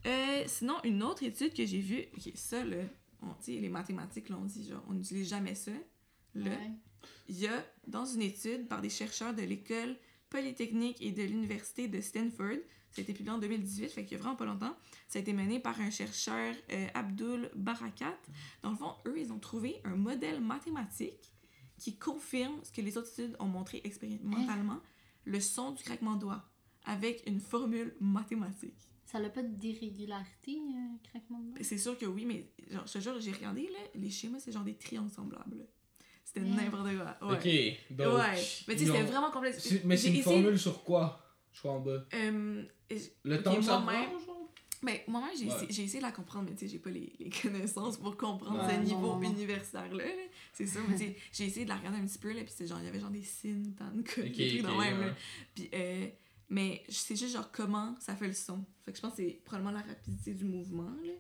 Euh, 0.07 0.45
sinon, 0.47 0.77
une 0.85 1.03
autre 1.03 1.23
étude 1.23 1.55
que 1.55 1.65
j'ai 1.67 1.81
vue, 1.81 2.05
ok, 2.17 2.33
ça, 2.35 2.65
là, 2.65 2.77
on, 3.23 3.35
les 3.47 3.69
mathématiques 3.69 4.29
l'ont 4.29 4.45
dit, 4.45 4.69
genre, 4.69 4.85
on 4.89 4.95
n'utilise 4.95 5.29
jamais 5.29 5.55
ça. 5.55 5.73
Là, 6.35 6.57
il 7.29 7.39
y 7.39 7.47
a, 7.47 7.65
dans 7.87 8.05
une 8.05 8.23
étude 8.23 8.69
par 8.69 8.81
des 8.81 8.91
chercheurs 8.91 9.35
de 9.35 9.43
l'école 9.43 9.97
polytechnique 10.31 10.99
et 11.01 11.11
de 11.11 11.23
l'université 11.23 11.89
de 11.89 12.01
Stanford, 12.01 12.59
ça 12.91 13.01
a 13.01 13.03
été 13.03 13.13
publié 13.13 13.31
en 13.31 13.39
2018, 13.39 13.91
fait 13.91 14.05
qu'il 14.05 14.17
y 14.17 14.21
a 14.21 14.23
vraiment 14.23 14.37
pas 14.37 14.47
longtemps. 14.47 14.75
Ça 15.09 15.19
a 15.19 15.23
été 15.23 15.33
mené 15.33 15.61
par 15.61 15.79
un 15.81 15.91
chercheur, 15.91 16.55
euh, 16.73 16.87
Abdul 16.95 17.51
Barakat. 17.55 18.19
Dans 18.63 18.71
le 18.71 18.77
fond, 18.77 18.95
eux, 19.07 19.19
ils 19.19 19.33
ont 19.33 19.39
trouvé 19.39 19.81
un 19.85 19.97
modèle 19.97 20.41
mathématique 20.41 21.33
qui 21.77 21.97
confirme 21.97 22.59
ce 22.65 22.73
que 22.73 22.81
les 22.81 22.97
autres 22.97 23.11
études 23.21 23.37
ont 23.39 23.47
montré 23.47 23.81
expérimentalement, 23.85 24.73
hein? 24.75 24.83
le 25.25 25.41
son 25.41 25.73
du 25.73 25.83
craquement 25.83 26.15
de 26.15 26.21
doigts, 26.21 26.45
avec 26.85 27.23
une 27.27 27.41
formule 27.41 27.95
mathématique. 28.01 28.91
Ça 29.11 29.19
n'a 29.21 29.31
pas 29.31 29.43
d'irrégularité, 29.43 30.59
euh, 30.59 30.97
craquement 31.03 31.39
de? 31.41 31.63
C'est 31.63 31.79
sûr 31.79 31.97
que 31.97 32.05
oui, 32.05 32.27
mais 32.27 32.51
genre, 32.71 32.87
je 32.87 32.93
te 32.93 32.99
jure, 32.99 33.19
j'ai 33.19 33.33
regardé, 33.33 33.63
là, 33.63 33.79
les 33.95 34.11
schémas, 34.11 34.39
c'est 34.39 34.53
genre 34.53 34.65
des 34.65 34.75
triangles 34.75 35.11
semblables. 35.11 35.67
C'était 36.23 36.41
n'importe 36.41 36.95
quoi. 36.95 37.29
Ouais. 37.31 37.79
Ok, 37.89 37.97
donc... 37.97 38.19
Ouais, 38.19 38.43
mais 38.69 38.77
tu 38.77 38.81
sais, 38.81 38.87
c'était 38.87 39.05
vraiment 39.05 39.31
complexe. 39.31 39.73
Mais 39.85 39.97
c'est 39.97 40.11
une 40.11 40.23
formule 40.23 40.59
sur 40.59 40.85
quoi? 40.85 41.25
Je 41.53 41.61
crois 41.61 41.73
en 41.73 41.81
bas. 41.81 42.05
Euh, 42.13 42.65
le 43.25 43.43
temps 43.43 43.57
que 43.57 43.63
ça 43.63 43.83
mais 44.81 45.05
ben, 45.07 45.13
moi-même, 45.13 45.31
j'ai 45.37 45.83
essayé, 45.83 45.99
de 45.99 46.05
la 46.05 46.13
comprendre, 46.13 46.49
mais 46.49 46.55
tu 46.55 46.67
sais, 46.67 46.73
j'ai 46.73 46.79
pas 46.79 46.91
les, 46.91 47.13
les, 47.19 47.31
connaissances 47.43 47.97
pour 47.97 48.17
comprendre 48.17 48.65
ce 48.71 48.77
niveau 48.77 49.21
universitaire-là. 49.21 50.05
C'est 50.53 50.67
ça, 50.67 50.79
mais 50.89 50.97
j'ai 51.33 51.47
essayé 51.47 51.65
de 51.65 51.71
la 51.71 51.77
regarder 51.77 51.99
un 51.99 52.07
petit 52.07 52.19
peu, 52.19 52.33
là, 52.33 52.43
puis 52.45 52.67
genre, 52.67 52.79
il 52.81 52.85
y 52.85 52.89
avait 52.89 53.01
genre 53.01 53.11
des 53.11 53.25
signes, 53.25 53.73
tant 53.73 53.91
de 53.91 54.03
codes, 54.03 54.27
okay, 54.27 54.63
même, 54.63 55.15
Puis, 55.55 55.69
euh, 55.75 56.07
mais 56.49 56.83
c'est 56.89 57.17
juste 57.17 57.35
genre 57.35 57.51
comment 57.53 57.97
ça 58.01 58.17
fait 58.17 58.29
le 58.29 58.35
son. 58.35 58.65
Fait 58.85 58.93
que 58.93 58.97
je 58.97 59.03
pense 59.03 59.13
que 59.13 59.19
c'est 59.19 59.41
probablement 59.45 59.73
la 59.73 59.83
rapidité 59.83 60.35
du 60.35 60.45
mouvement, 60.45 60.91
là. 61.05 61.13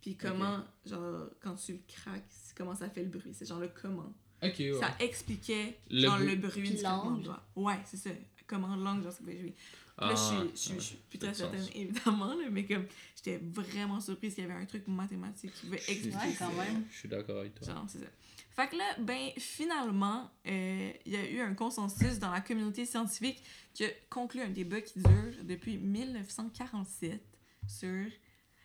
Puis 0.00 0.16
comment, 0.16 0.64
genre, 0.86 1.28
quand 1.40 1.56
tu 1.56 1.72
le 1.72 1.80
craques, 1.86 2.24
comment 2.56 2.74
ça 2.74 2.88
fait 2.88 3.02
le 3.02 3.10
bruit. 3.10 3.34
C'est 3.34 3.46
genre 3.46 3.60
le 3.60 3.68
comment. 3.68 4.14
Ça 4.40 4.96
expliquait, 5.00 5.78
genre, 5.90 6.18
le, 6.18 6.36
bruit 6.36 6.70
du 6.70 6.82
l'angle. 6.82 7.30
Ouais, 7.54 7.78
c'est 7.84 7.98
ça. 7.98 8.08
Comment 8.46 8.74
l'angle, 8.74 9.02
genre, 9.02 9.12
ça 9.12 9.22
peut 9.22 9.36
jouer 9.36 9.54
là, 10.00 10.14
je, 10.14 10.56
suis, 10.56 10.74
je, 10.74 10.80
suis 10.80 10.96
plus 11.08 11.18
très 11.18 11.34
certaine, 11.34 11.66
évidemment, 11.74 12.34
là, 12.34 12.44
mais 12.50 12.64
comme 12.64 12.86
j'étais 13.16 13.38
vraiment 13.38 14.00
surprise 14.00 14.34
qu'il 14.34 14.44
y 14.44 14.50
avait 14.50 14.60
un 14.60 14.66
truc 14.66 14.86
mathématique 14.88 15.52
qui 15.52 15.66
veut 15.68 15.76
expliquer 15.76 16.34
quand 16.38 16.52
même. 16.54 16.84
Je 16.90 16.98
suis 16.98 17.08
d'accord 17.08 17.38
avec 17.38 17.54
toi. 17.54 17.68
Genre, 17.68 17.84
c'est 17.88 17.98
ça. 17.98 18.06
Fait 18.50 18.68
que 18.68 18.76
là, 18.76 18.84
ben, 18.98 19.30
finalement, 19.38 20.30
euh, 20.46 20.92
il 21.06 21.12
y 21.12 21.16
a 21.16 21.30
eu 21.30 21.40
un 21.40 21.54
consensus 21.54 22.18
dans 22.18 22.30
la 22.30 22.40
communauté 22.40 22.84
scientifique 22.84 23.42
qui 23.74 23.84
a 23.84 23.88
conclu 24.08 24.40
un 24.42 24.50
débat 24.50 24.80
qui 24.80 25.00
dure 25.00 25.44
depuis 25.44 25.78
1947 25.78 27.22
sur 27.66 28.06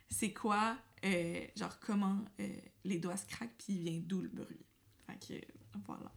c'est 0.10 0.34
quoi, 0.34 0.78
euh, 1.04 1.46
genre, 1.56 1.80
comment 1.80 2.20
euh, 2.40 2.48
les 2.84 3.00
doigts 3.00 3.18
se 3.18 3.26
craquent, 3.26 3.56
puis 3.58 3.74
il 3.74 3.80
vient 3.80 4.02
d'où 4.04 4.22
le 4.22 4.30
bruit. 4.30 4.66
Fait 5.08 5.28
que, 5.28 5.46
voilà. 5.86 6.12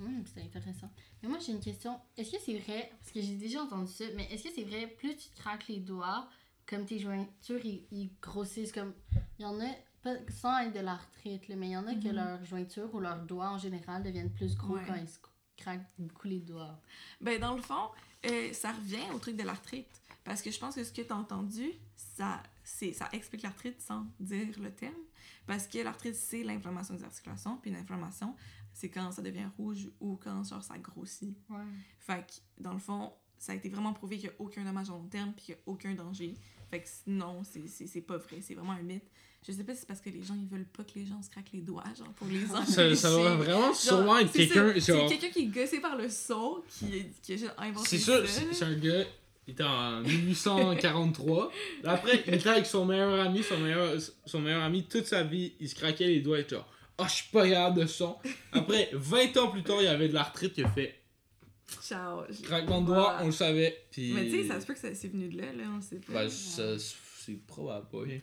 Hum, 0.00 0.22
c'est 0.32 0.42
intéressant. 0.42 0.90
Mais 1.22 1.28
moi, 1.28 1.38
j'ai 1.44 1.52
une 1.52 1.60
question. 1.60 1.98
Est-ce 2.16 2.32
que 2.32 2.38
c'est 2.44 2.58
vrai, 2.58 2.92
parce 3.00 3.10
que 3.10 3.20
j'ai 3.20 3.36
déjà 3.36 3.62
entendu 3.62 3.90
ça, 3.90 4.04
mais 4.14 4.28
est-ce 4.32 4.44
que 4.44 4.50
c'est 4.54 4.64
vrai, 4.64 4.86
plus 4.86 5.16
tu 5.16 5.28
craques 5.36 5.66
les 5.68 5.80
doigts, 5.80 6.28
comme 6.66 6.84
tes 6.84 6.98
jointures, 6.98 7.64
ils, 7.64 8.10
grossissent 8.20 8.72
comme. 8.72 8.92
Il 9.38 9.42
y 9.42 9.46
en 9.46 9.60
a, 9.60 9.70
sans 10.28 10.58
être 10.60 10.74
de 10.74 10.80
l'arthrite, 10.80 11.48
mais 11.50 11.68
il 11.68 11.72
y 11.72 11.76
en 11.76 11.86
a 11.86 11.94
que 11.94 12.08
mhm. 12.08 12.14
leurs 12.14 12.44
jointures 12.44 12.94
ou 12.94 13.00
leurs 13.00 13.22
doigts 13.24 13.50
en 13.50 13.58
général 13.58 14.02
deviennent 14.02 14.32
plus 14.32 14.56
gros 14.56 14.78
quand 14.86 14.94
ils 14.94 15.08
se 15.08 15.18
craquent 15.56 15.86
beaucoup 15.98 16.28
les 16.28 16.40
doigts. 16.40 16.80
Ben, 17.20 17.40
dans 17.40 17.54
le 17.54 17.62
fond, 17.62 17.90
euh, 18.26 18.52
ça 18.52 18.72
revient 18.72 19.10
au 19.14 19.18
truc 19.18 19.36
de 19.36 19.44
l'arthrite. 19.44 20.02
Parce 20.24 20.42
que 20.42 20.50
je 20.50 20.58
pense 20.58 20.74
que 20.74 20.84
ce 20.84 20.92
que 20.92 21.00
tu 21.00 21.12
as 21.12 21.16
entendu, 21.16 21.70
ça, 21.94 22.42
ça 22.64 23.08
explique 23.12 23.42
l'arthrite 23.42 23.80
sans 23.80 24.06
dire 24.20 24.58
le 24.60 24.70
terme. 24.70 24.92
Parce 25.46 25.66
que 25.66 25.78
l'arthrite, 25.78 26.14
c'est 26.14 26.42
l'inflammation 26.42 26.94
des 26.94 27.04
articulations. 27.04 27.56
Puis 27.56 27.70
une 27.70 27.78
inflammation, 27.78 28.36
c'est 28.74 28.90
quand 28.90 29.10
ça 29.10 29.22
devient 29.22 29.48
rouge 29.56 29.90
ou 30.00 30.16
quand 30.16 30.44
genre, 30.44 30.62
ça 30.62 30.76
grossit. 30.78 31.36
Ouais. 31.48 31.64
Fait 31.98 32.26
que, 32.26 32.62
dans 32.62 32.74
le 32.74 32.78
fond, 32.78 33.12
ça 33.38 33.52
a 33.52 33.54
été 33.54 33.68
vraiment 33.70 33.94
prouvé 33.94 34.18
qu'il 34.18 34.28
n'y 34.28 34.34
a 34.34 34.40
aucun 34.40 34.64
dommage 34.64 34.90
à 34.90 34.92
long 34.92 35.06
terme 35.06 35.32
puis 35.32 35.46
qu'il 35.46 35.54
n'y 35.54 35.60
a 35.60 35.62
aucun 35.66 35.94
danger. 35.94 36.34
Fait 36.70 36.82
que 36.82 36.88
non, 37.06 37.42
c'est 37.44 38.00
pas 38.02 38.18
vrai. 38.18 38.42
C'est 38.42 38.54
vraiment 38.54 38.72
un 38.72 38.82
mythe. 38.82 39.10
Je 39.46 39.52
sais 39.52 39.64
pas 39.64 39.72
si 39.72 39.80
c'est 39.80 39.86
parce 39.86 40.00
que 40.00 40.10
les 40.10 40.22
gens, 40.22 40.34
ils 40.34 40.48
veulent 40.48 40.66
pas 40.66 40.84
que 40.84 40.92
les 40.96 41.06
gens 41.06 41.22
se 41.22 41.30
craquent 41.30 41.52
les 41.52 41.60
doigts, 41.60 41.84
genre, 41.96 42.12
pour 42.14 42.26
les 42.28 42.44
empêcher. 42.50 42.94
Ça, 42.94 43.08
ça 43.08 43.16
va 43.16 43.36
vraiment 43.36 43.72
sûrement 43.72 44.18
être 44.18 44.32
quelqu'un... 44.32 44.72
C'est 44.78 45.06
quelqu'un 45.06 45.30
qui 45.30 45.44
est 45.44 45.46
gossé 45.46 45.80
par 45.80 45.96
le 45.96 46.08
son, 46.08 46.62
qui, 46.68 47.06
qui 47.22 47.32
a 47.34 47.36
juste 47.36 47.54
inventé. 47.56 47.88
C'est 47.88 47.98
sûr, 47.98 48.24
c'est 48.52 48.64
un 48.64 48.74
gars... 48.74 49.04
Il 49.46 49.52
était 49.52 49.64
en 49.64 50.02
1843. 50.02 51.50
Après, 51.84 52.22
il 52.26 52.34
était 52.34 52.50
avec 52.50 52.66
son 52.66 52.84
meilleur 52.84 53.18
ami. 53.18 53.42
Son 53.42 53.56
meilleur, 53.56 53.98
son 54.26 54.40
meilleur 54.40 54.62
ami, 54.62 54.84
toute 54.84 55.06
sa 55.06 55.22
vie, 55.22 55.54
il 55.58 55.70
se 55.70 55.74
craquait 55.74 56.06
les 56.06 56.20
doigts 56.20 56.40
et 56.40 56.46
genre 56.46 56.68
oh, 56.98 57.04
je 57.08 57.14
suis 57.14 57.30
pas 57.32 57.48
capable 57.48 57.80
de 57.80 57.86
son. 57.86 58.16
Après, 58.52 58.90
20 58.92 59.36
ans 59.38 59.48
plus 59.48 59.62
tard, 59.62 59.80
il 59.80 59.84
y 59.84 59.88
avait 59.88 60.08
de 60.08 60.14
l'arthrite 60.14 60.52
qui 60.52 60.62
a 60.62 60.68
fait. 60.68 61.00
Ciao. 61.82 62.24
Craquement 62.42 62.82
de 62.82 62.88
doigts, 62.88 63.18
on 63.22 63.26
le 63.26 63.32
savait. 63.32 63.86
Puis... 63.90 64.12
Mais 64.12 64.26
tu 64.26 64.42
sais, 64.42 64.48
ça 64.48 64.60
se 64.60 64.66
peut 64.66 64.74
que 64.74 64.80
c'est 64.80 65.08
venu 65.08 65.28
de 65.28 65.40
là, 65.40 65.52
là, 65.54 65.64
on 65.74 65.80
sait 65.80 65.96
pas. 65.96 66.12
Ben, 66.12 66.28
c'est 66.28 67.46
probable 67.46 67.88
pas. 67.88 67.98
Ouais. 67.98 68.20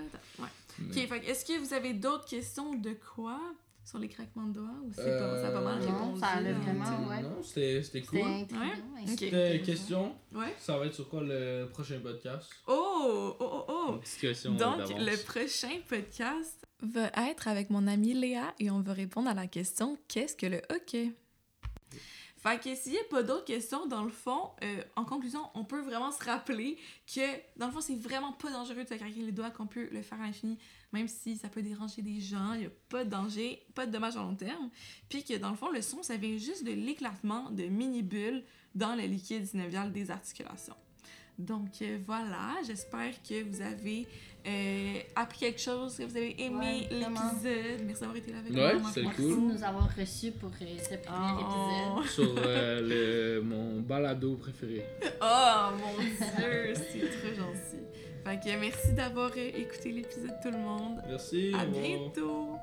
Ok, 0.82 0.94
fait 0.94 1.30
est-ce 1.30 1.46
que 1.46 1.58
vous 1.60 1.74
avez 1.74 1.94
d'autres 1.94 2.26
questions 2.26 2.76
de 2.76 2.92
quoi 2.94 3.40
sur 3.84 4.00
les 4.00 4.08
craquements 4.08 4.48
de 4.48 4.54
doigts 4.54 4.76
ou 4.84 4.92
c'est 4.94 5.18
pas, 5.18 5.42
ça 5.42 5.50
a 5.50 5.52
pas 5.52 5.62
mal 5.62 5.82
euh, 5.82 5.86
répondu? 5.86 6.12
Non, 6.14 6.18
ça 6.18 6.28
allait 6.28 6.54
vraiment, 6.54 7.08
ouais. 7.08 7.22
Non, 7.22 7.44
c'était 7.44 8.02
cool. 8.02 8.22
C'était 9.06 9.62
question? 9.64 10.16
Ouais. 10.34 10.54
Ça 10.58 10.78
va 10.78 10.86
être 10.88 10.96
sur 10.96 11.08
quoi 11.08 11.22
le 11.24 11.68
prochain 11.72 12.00
podcast? 12.02 12.50
Oh, 12.68 13.36
oh, 13.40 13.46
oh, 13.46 13.66
oh! 13.68 13.94
Une 13.94 14.00
petite 14.00 14.20
question 14.20 14.54
Donc, 14.56 14.80
le 14.90 15.24
prochain 15.24 15.78
podcast 15.88 16.66
va 16.82 17.10
être 17.30 17.48
avec 17.48 17.70
mon 17.70 17.88
amie 17.88 18.14
Léa 18.14 18.54
et 18.60 18.70
on 18.72 18.82
va 18.82 18.94
répondre 18.94 19.30
à 19.30 19.34
la 19.34 19.48
question 19.48 19.98
qu'est-ce 20.08 20.36
que 20.36 20.48
le 20.48 20.62
hockey? 20.72 21.12
Fait 22.46 22.64
que 22.64 22.76
s'il 22.76 22.94
n'y 22.94 23.00
a 23.00 23.04
pas 23.10 23.24
d'autres 23.24 23.46
questions, 23.46 23.86
dans 23.88 24.04
le 24.04 24.12
fond, 24.12 24.52
euh, 24.64 24.82
en 24.96 25.04
conclusion, 25.04 25.42
on 25.56 25.64
peut 25.64 25.82
vraiment 25.82 26.12
se 26.12 26.24
rappeler 26.24 26.78
que, 27.08 27.22
dans 27.58 27.68
le 27.68 27.72
fond, 27.72 27.82
c'est 27.82 27.96
vraiment 27.96 28.34
pas 28.34 28.52
dangereux 28.52 28.84
de 28.84 28.90
se 28.90 28.94
craquer 28.94 29.22
les 29.22 29.32
doigts, 29.32 29.50
qu'on 29.50 29.68
peut 29.68 29.90
le 29.92 30.02
faire 30.02 30.22
à 30.22 30.26
l'infini, 30.28 30.58
même 30.94 31.08
si 31.08 31.38
ça 31.38 31.50
peut 31.50 31.62
déranger 31.62 32.02
des 32.02 32.20
gens, 32.20 32.54
il 32.54 32.60
n'y 32.60 32.66
a 32.68 32.72
pas 32.90 33.04
de 33.04 33.10
danger, 33.10 33.66
pas 33.74 33.86
de 33.86 33.92
dommage 33.92 34.16
à 34.16 34.20
long 34.20 34.36
terme. 34.36 34.70
Puis 35.10 35.24
que, 35.24 35.36
dans 35.38 35.50
le 35.50 35.56
fond, 35.56 35.72
le 35.72 35.82
son, 35.82 36.04
ça 36.04 36.18
vient 36.18 36.38
juste 36.38 36.64
de 36.64 36.72
l'éclatement 36.72 37.50
de 37.50 37.64
mini-bulles 37.64 38.44
dans 38.76 38.96
le 38.96 39.04
liquide 39.04 39.46
synovial 39.46 39.92
des 39.92 40.12
articulations. 40.12 40.76
Donc 41.38 41.82
euh, 41.82 42.00
voilà, 42.06 42.56
j'espère 42.66 43.22
que 43.24 43.44
vous 43.44 43.62
avez 43.62 44.08
euh, 44.48 45.00
appris 45.16 45.40
quelque 45.40 45.60
chose, 45.62 45.98
que 45.98 46.04
vous 46.04 46.18
avez 46.18 46.36
aimé 46.42 46.88
l'épisode. 46.92 47.82
Merci 47.86 48.02
d'avoir 48.02 48.18
été 48.18 48.32
là 48.32 48.38
avec 48.40 48.54
ouais, 48.54 48.80
moi. 48.80 48.92
c'est 48.94 49.02
Merci 49.02 49.22
cool. 49.22 49.36
de 49.50 49.54
nous 49.54 49.64
avoir 49.64 49.90
reçus 49.98 50.32
pour 50.32 50.50
euh, 50.62 50.66
ce 50.78 50.96
premier 50.98 51.32
Oh. 51.40 52.02
épisode. 52.02 52.10
Sur 52.36 52.44
euh, 52.46 52.82
le, 53.38 53.42
mon 53.42 53.82
balado 53.82 54.36
préféré. 54.36 54.86
Oh 55.22 55.70
mon 55.80 55.98
dieu, 56.04 56.74
c'est 56.76 57.00
trop 57.00 57.34
gentil. 57.36 57.84
Fait 58.24 58.40
que 58.40 58.60
merci 58.60 58.94
d'avoir 58.94 59.32
euh, 59.38 59.52
écouté 59.56 59.92
l'épisode 59.92 60.34
tout 60.42 60.52
le 60.52 60.58
monde. 60.58 61.00
Merci. 61.08 61.52
À 61.54 61.66
bientôt. 61.66 62.55